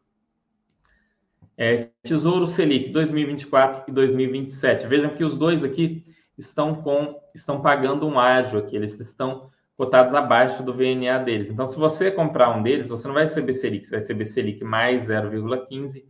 [1.56, 4.86] É, Tesouro Selic 2024 e 2027.
[4.86, 6.04] Vejam que os dois aqui
[6.36, 11.48] estão com estão pagando um ágio aqui, eles estão cotados abaixo do VNA deles.
[11.48, 14.62] Então, se você comprar um deles, você não vai receber Selic, você vai receber Selic
[14.62, 16.04] mais 0,15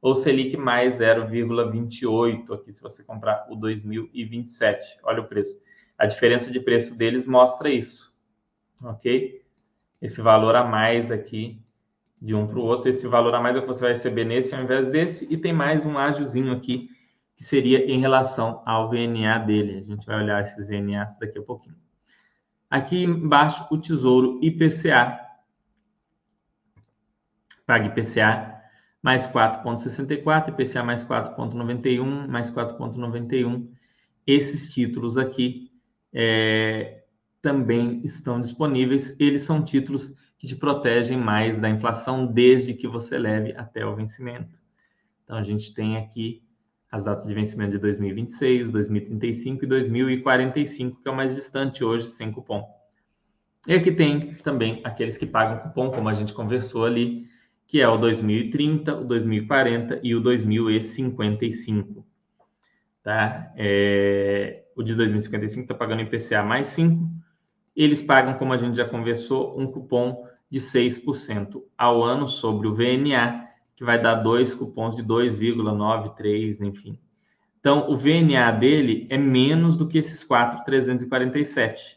[0.00, 4.98] ou Selic mais 0,28 aqui se você comprar o 2027.
[5.02, 5.60] Olha o preço.
[5.98, 8.14] A diferença de preço deles mostra isso,
[8.82, 9.42] ok?
[10.00, 11.60] Esse valor a mais aqui
[12.22, 14.24] de um para o outro, esse valor a mais é o que você vai receber
[14.24, 16.88] nesse ao invés desse, e tem mais um ágiozinho aqui
[17.38, 19.78] que seria em relação ao VNA dele.
[19.78, 21.76] A gente vai olhar esses VNAs daqui a pouquinho.
[22.68, 25.20] Aqui embaixo, o Tesouro IPCA.
[27.64, 28.60] Paga IPCA
[29.00, 33.68] mais 4,64, IPCA mais 4,91, mais 4,91.
[34.26, 35.70] Esses títulos aqui
[36.12, 37.04] é,
[37.40, 39.14] também estão disponíveis.
[39.16, 43.94] Eles são títulos que te protegem mais da inflação desde que você leve até o
[43.94, 44.58] vencimento.
[45.22, 46.42] Então, a gente tem aqui
[46.90, 52.08] as datas de vencimento de 2026, 2035 e 2045, que é o mais distante hoje,
[52.08, 52.64] sem cupom.
[53.66, 57.26] E aqui tem também aqueles que pagam cupom, como a gente conversou ali,
[57.66, 62.06] que é o 2030, o 2040 e o 2055.
[63.02, 63.52] Tá?
[63.56, 64.64] É...
[64.74, 67.10] O de 2055 está pagando IPCA mais 5.
[67.76, 72.72] Eles pagam, como a gente já conversou, um cupom de 6% ao ano sobre o
[72.72, 73.47] VNA
[73.78, 76.98] que vai dar dois cupons de 2,93, enfim.
[77.60, 81.96] Então, o VNA dele é menos do que esses 4,347.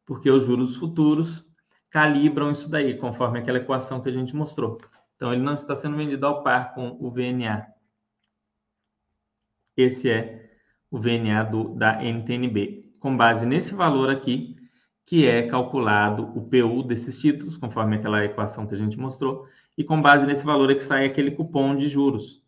[0.05, 1.45] porque os juros futuros
[1.91, 4.79] calibram isso daí, conforme aquela equação que a gente mostrou.
[5.17, 7.67] Então, ele não está sendo vendido ao par com o VNA.
[9.77, 10.51] Esse é
[10.91, 12.93] o VNA do, da NTNB.
[13.01, 14.56] Com base nesse valor aqui,
[15.07, 19.49] que é calculado o PU desses títulos, conforme aquela equação que a gente mostrou,
[19.79, 22.45] e com base nesse valor é que sai aquele cupom de juros.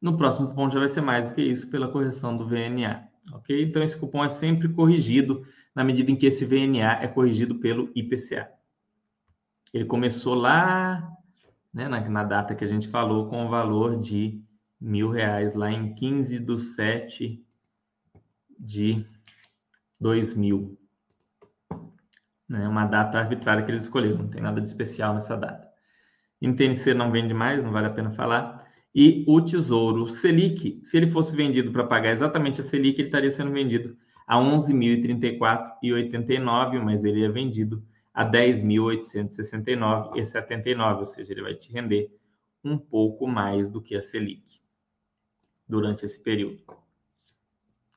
[0.00, 3.64] No próximo cupom já vai ser mais do que isso pela correção do VNA, ok?
[3.64, 7.90] Então esse cupom é sempre corrigido na medida em que esse VNA é corrigido pelo
[7.94, 8.50] IPCA.
[9.72, 11.12] Ele começou lá,
[11.74, 14.40] né, na, na data que a gente falou, com o valor de
[14.80, 17.44] mil reais lá em 15 de 7
[18.58, 19.04] de
[20.00, 20.78] 2000.
[22.48, 22.66] Né?
[22.68, 25.68] Uma data arbitrária que eles escolheram, não tem nada de especial nessa data.
[26.40, 28.64] NTNC não vende mais, não vale a pena falar.
[28.94, 33.32] E o Tesouro Selic, se ele fosse vendido para pagar exatamente a Selic, ele estaria
[33.32, 33.96] sendo vendido
[34.26, 37.82] a 11.034,89, mas ele é vendido
[38.14, 42.16] a 10.869,79, ou seja, ele vai te render
[42.62, 44.62] um pouco mais do que a Selic
[45.68, 46.62] durante esse período.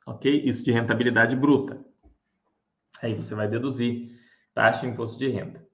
[0.05, 0.43] Ok?
[0.43, 1.85] Isso de rentabilidade bruta.
[3.01, 4.17] Aí você vai deduzir
[4.53, 5.65] taxa de imposto de renda.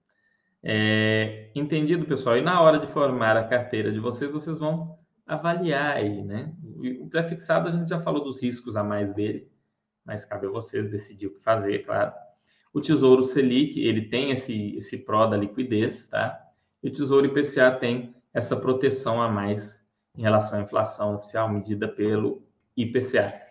[0.62, 2.38] É, entendido, pessoal?
[2.38, 6.54] E na hora de formar a carteira de vocês, vocês vão avaliar aí, né?
[7.00, 9.50] O pré-fixado a gente já falou dos riscos a mais dele,
[10.04, 12.14] mas cabe a vocês decidir o que fazer, claro.
[12.74, 16.40] O Tesouro Selic, ele tem esse, esse pró da liquidez, tá?
[16.82, 19.80] E o Tesouro IPCA tem essa proteção a mais
[20.18, 22.44] em relação à inflação oficial medida pelo
[22.76, 23.42] IPCA.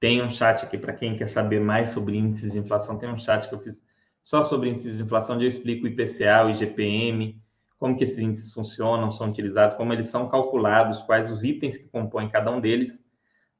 [0.00, 3.18] Tem um chat aqui para quem quer saber mais sobre índices de inflação, tem um
[3.18, 3.84] chat que eu fiz
[4.22, 7.38] só sobre índices de inflação, onde eu explico o IPCA, o IGPM,
[7.78, 11.88] como que esses índices funcionam, são utilizados, como eles são calculados, quais os itens que
[11.88, 12.98] compõem cada um deles.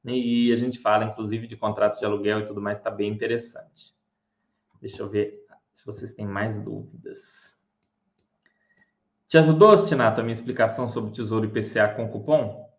[0.03, 0.13] Né?
[0.13, 4.00] E a gente fala, inclusive, de contratos de aluguel e tudo mais, está bem interessante.
[4.81, 7.55] Deixa eu ver se vocês têm mais dúvidas.
[9.27, 12.69] Te ajudou, Stinato, a minha explicação sobre Tesouro IPCA com cupom?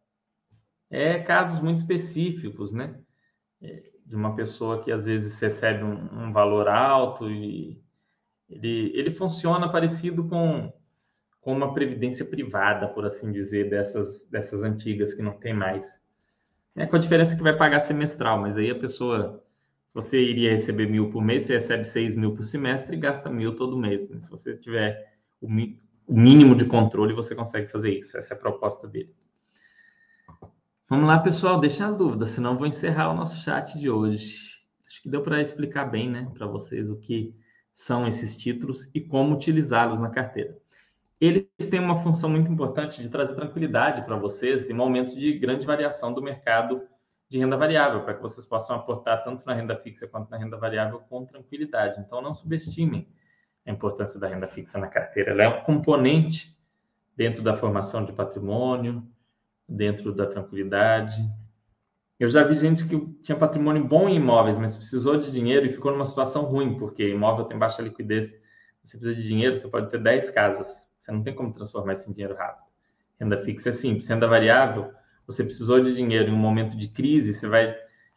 [0.90, 3.00] É casos muito específicos, né?
[3.62, 7.80] É, de uma pessoa que às vezes recebe um, um valor alto e
[8.50, 10.70] ele, ele funciona parecido com,
[11.40, 15.98] com uma previdência privada, por assim dizer, dessas, dessas antigas que não tem mais.
[16.76, 19.41] É com a diferença que vai pagar semestral, mas aí a pessoa,
[19.92, 23.28] se você iria receber mil por mês, você recebe seis mil por semestre e gasta
[23.28, 24.08] mil todo mês.
[24.08, 24.18] Né?
[24.20, 28.16] Se você tiver o, o mínimo de controle, você consegue fazer isso.
[28.16, 29.14] Essa é a proposta dele.
[30.88, 34.62] Vamos lá, pessoal, deixem as dúvidas, senão vou encerrar o nosso chat de hoje.
[34.88, 37.34] Acho que deu para explicar bem, né, para vocês o que
[37.70, 40.56] são esses títulos e como utilizá-los na carteira.
[41.20, 45.66] Eles têm uma função muito importante de trazer tranquilidade para vocês em momentos de grande
[45.66, 46.82] variação do mercado
[47.32, 50.58] de renda variável, para que vocês possam aportar tanto na renda fixa quanto na renda
[50.58, 51.98] variável com tranquilidade.
[51.98, 53.08] Então, não subestimem
[53.64, 55.30] a importância da renda fixa na carteira.
[55.30, 56.54] Ela é um componente
[57.16, 59.02] dentro da formação de patrimônio,
[59.66, 61.22] dentro da tranquilidade.
[62.20, 65.72] Eu já vi gente que tinha patrimônio bom em imóveis, mas precisou de dinheiro e
[65.72, 68.30] ficou numa situação ruim, porque imóvel tem baixa liquidez.
[68.84, 70.86] Você precisa de dinheiro, você pode ter 10 casas.
[70.98, 72.66] Você não tem como transformar isso em dinheiro rápido.
[73.18, 74.06] Renda fixa é simples.
[74.06, 74.92] Renda variável,
[75.26, 77.74] você precisou de dinheiro em um momento de crise, você vai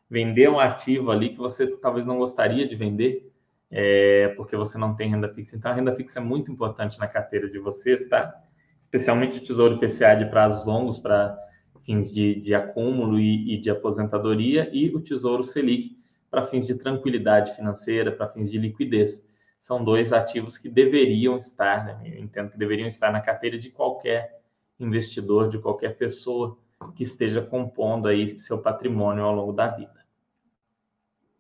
[0.09, 3.31] vender um ativo ali que você talvez não gostaria de vender
[3.71, 5.55] é, porque você não tem renda fixa.
[5.55, 8.33] Então, a renda fixa é muito importante na carteira de vocês, tá?
[8.79, 11.37] Especialmente o Tesouro IPCA de prazos longos para
[11.83, 15.97] fins de, de acúmulo e, e, de aposentadoria e o Tesouro Selic
[16.31, 19.25] para fins de tranquilidade financeira, para fins de liquidez.
[19.59, 22.01] São dois ativos que deveriam estar, né?
[22.05, 24.41] eu entendo que deveriam estar na carteira de qualquer
[24.79, 26.57] investidor, de qualquer pessoa
[26.93, 30.05] que esteja compondo aí seu patrimônio ao longo da vida.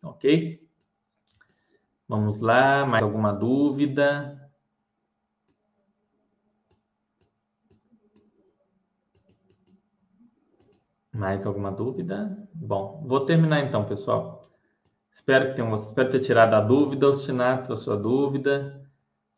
[0.01, 0.61] Ok?
[2.07, 4.49] Vamos lá, mais alguma dúvida?
[11.11, 12.37] Mais alguma dúvida?
[12.53, 14.51] Bom, vou terminar então, pessoal.
[15.11, 18.85] Espero que tenham, espero ter tirado a dúvida, Ostinato, a sua dúvida.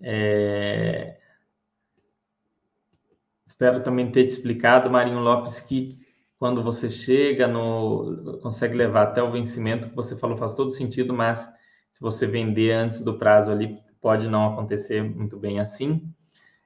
[0.01, 1.16] É...
[3.57, 5.97] Espero também ter te explicado, Marinho Lopes, que
[6.37, 8.39] quando você chega no.
[8.43, 11.49] consegue levar até o vencimento, que você falou faz todo sentido, mas
[11.91, 16.03] se você vender antes do prazo ali, pode não acontecer muito bem assim.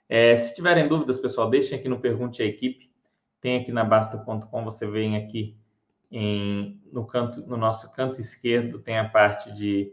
[0.09, 2.91] É, se tiverem dúvidas, pessoal, deixem aqui no Pergunte à Equipe
[3.41, 5.57] tem aqui na Basta.com, você vem aqui
[6.11, 9.91] em, no, canto, no nosso canto esquerdo, tem a parte de,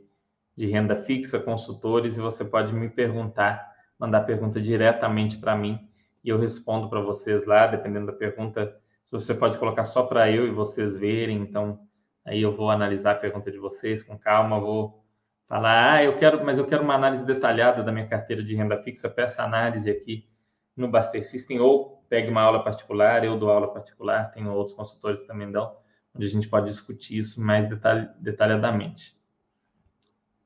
[0.54, 5.87] de renda fixa, consultores, e você pode me perguntar, mandar pergunta diretamente para mim,
[6.28, 8.78] e eu respondo para vocês lá, dependendo da pergunta,
[9.10, 11.80] você pode colocar só para eu e vocês verem, então
[12.22, 15.02] aí eu vou analisar a pergunta de vocês com calma, vou
[15.48, 18.76] falar, ah, eu quero, mas eu quero uma análise detalhada da minha carteira de renda
[18.82, 20.28] fixa, peça análise aqui
[20.76, 25.22] no Baster System ou pegue uma aula particular, eu dou aula particular, tenho outros consultores
[25.22, 25.78] que também dão,
[26.14, 29.18] onde a gente pode discutir isso mais detalh detalhadamente.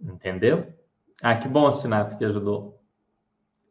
[0.00, 0.72] Entendeu?
[1.20, 2.80] Ah, que bom, Astinato, que ajudou.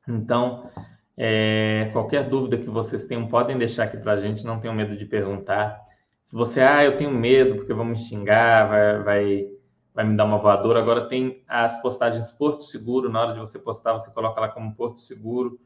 [0.05, 0.69] Então,
[1.17, 4.95] é, qualquer dúvida que vocês tenham, podem deixar aqui para a gente, não tenham medo
[4.95, 5.79] de perguntar.
[6.23, 9.47] Se você, ah, eu tenho medo porque vão me xingar, vai, vai,
[9.93, 10.79] vai me dar uma voadora.
[10.79, 14.73] Agora tem as postagens Porto Seguro, na hora de você postar, você coloca lá como
[14.73, 15.59] Porto Seguro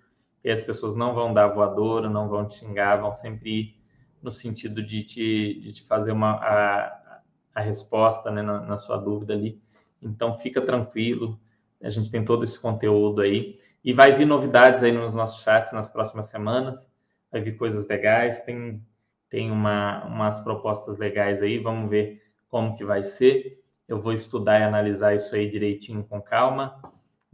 [0.44, 3.76] e as pessoas não vão dar voadora, não vão te xingar, vão sempre ir
[4.22, 7.22] no sentido de te, de te fazer uma, a,
[7.54, 9.62] a resposta né, na, na sua dúvida ali.
[10.02, 11.40] Então, fica tranquilo,
[11.82, 13.60] a gente tem todo esse conteúdo aí.
[13.86, 16.86] E vai vir novidades aí nos nossos chats nas próximas semanas,
[17.32, 18.84] vai vir coisas legais, tem,
[19.30, 23.64] tem uma, umas propostas legais aí, vamos ver como que vai ser.
[23.88, 26.82] Eu vou estudar e analisar isso aí direitinho com calma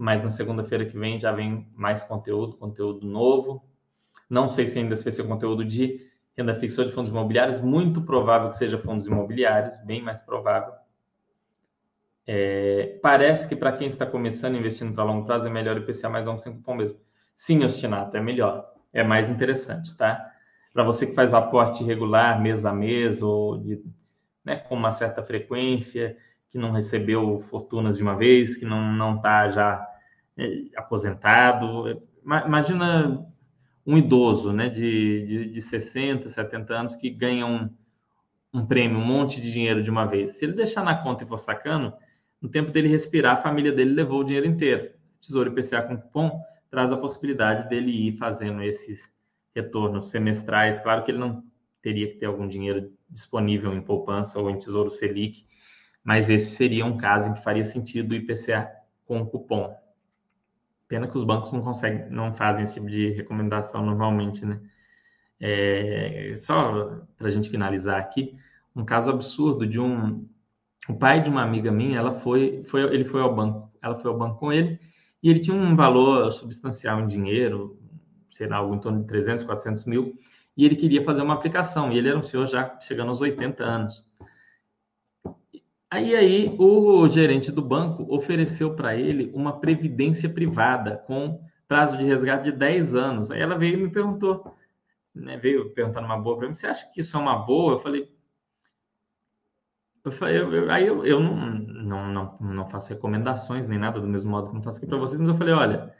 [0.01, 3.63] mas na segunda-feira que vem já vem mais conteúdo, conteúdo novo.
[4.27, 8.01] Não sei se ainda vai ser conteúdo de renda fixa ou de fundos imobiliários, muito
[8.01, 10.73] provável que seja fundos imobiliários, bem mais provável.
[12.33, 16.07] É, parece que para quem está começando investindo para longo prazo é melhor o IPCA
[16.07, 16.97] mais longo sem cupom mesmo.
[17.35, 20.31] Sim, Ostinato, é melhor, é mais interessante, tá?
[20.71, 23.83] Para você que faz o aporte regular, mês a mês, ou de,
[24.45, 26.15] né, com uma certa frequência,
[26.49, 29.85] que não recebeu fortunas de uma vez, que não está já
[30.37, 32.01] é, aposentado.
[32.23, 33.27] Imagina
[33.85, 37.69] um idoso né, de, de, de 60, 70 anos que ganha um,
[38.53, 40.37] um prêmio, um monte de dinheiro de uma vez.
[40.37, 41.93] Se ele deixar na conta e for sacando,
[42.41, 44.91] no tempo dele respirar, a família dele levou o dinheiro inteiro.
[45.21, 49.11] Tesouro IPCA com cupom traz a possibilidade dele ir fazendo esses
[49.53, 50.79] retornos semestrais.
[50.79, 51.43] Claro que ele não
[51.81, 55.45] teria que ter algum dinheiro disponível em poupança ou em Tesouro Selic,
[56.03, 58.71] mas esse seria um caso em que faria sentido o IPCA
[59.05, 59.75] com cupom.
[60.87, 64.59] Pena que os bancos não conseguem, não fazem esse tipo de recomendação normalmente, né?
[65.39, 68.35] É, só para a gente finalizar aqui,
[68.75, 70.27] um caso absurdo de um
[70.91, 74.11] o pai de uma amiga minha, ela foi, foi, ele foi ao banco, ela foi
[74.11, 74.79] ao banco com ele
[75.23, 77.79] e ele tinha um valor substancial em dinheiro,
[78.31, 80.17] sei lá, algo em torno de 300, 400 mil,
[80.57, 83.63] e ele queria fazer uma aplicação, e ele era um senhor já chegando aos 80
[83.63, 84.09] anos.
[85.89, 92.03] Aí, aí o gerente do banco ofereceu para ele uma previdência privada com prazo de
[92.03, 93.31] resgate de 10 anos.
[93.31, 94.55] Aí ela veio e me perguntou,
[95.13, 97.73] né, veio perguntar numa boa para mim, você acha que isso é uma boa?
[97.73, 98.09] Eu falei,
[100.03, 104.07] eu eu, eu, aí eu, eu não, não, não, não faço recomendações nem nada do
[104.07, 105.93] mesmo modo que não faço aqui para vocês, mas eu falei, olha,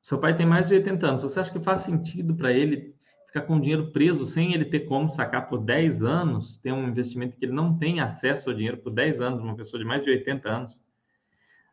[0.00, 2.94] seu pai tem mais de 80 anos, você acha que faz sentido para ele
[3.26, 6.86] ficar com o dinheiro preso sem ele ter como sacar por 10 anos, ter um
[6.86, 10.04] investimento que ele não tem acesso ao dinheiro por 10 anos, uma pessoa de mais
[10.04, 10.82] de 80 anos.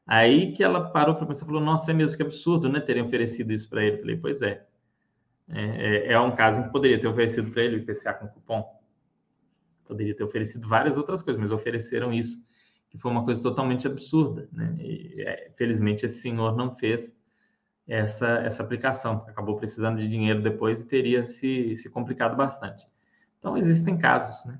[0.07, 3.51] Aí que ela parou para pensar, falou, nossa, é mesmo que absurdo, né, terem oferecido
[3.51, 3.97] isso para ele.
[3.97, 4.65] falei, pois é.
[5.49, 6.07] é.
[6.07, 8.78] É, é um caso em que poderia ter oferecido para ele o IPCA com cupom.
[9.89, 12.39] Poderia ter oferecido várias outras coisas, mas ofereceram isso,
[12.91, 14.75] que foi uma coisa totalmente absurda, né?
[14.79, 17.11] E, é, felizmente esse senhor não fez,
[17.87, 22.85] essa, essa aplicação, porque acabou precisando de dinheiro depois e teria se, se complicado bastante.
[23.39, 24.59] Então, existem casos, né?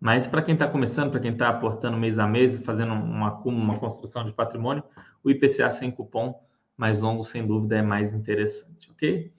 [0.00, 3.78] Mas para quem está começando, para quem está aportando mês a mês, fazendo uma, uma
[3.78, 4.82] construção de patrimônio,
[5.22, 6.44] o IPCA sem cupom
[6.76, 9.32] mais longo, sem dúvida, é mais interessante, ok?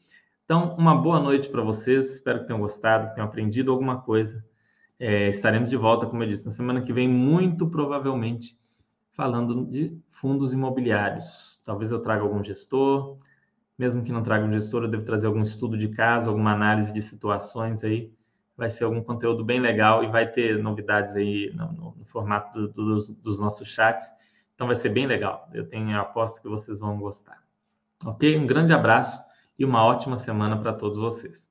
[0.45, 2.14] Então, uma boa noite para vocês.
[2.14, 4.45] Espero que tenham gostado, que tenham aprendido alguma coisa.
[5.04, 8.56] É, estaremos de volta, como eu disse, na semana que vem, muito provavelmente
[9.14, 11.60] falando de fundos imobiliários.
[11.66, 13.18] Talvez eu traga algum gestor,
[13.76, 16.93] mesmo que não traga um gestor, eu devo trazer algum estudo de caso, alguma análise
[16.93, 18.14] de situações aí.
[18.56, 22.54] Vai ser algum conteúdo bem legal e vai ter novidades aí no, no, no formato
[22.54, 24.14] do, do, dos, dos nossos chats.
[24.54, 25.49] Então vai ser bem legal.
[25.52, 27.41] Eu tenho a aposta que vocês vão gostar.
[28.06, 28.38] Ok?
[28.38, 29.20] Um grande abraço
[29.58, 31.51] e uma ótima semana para todos vocês.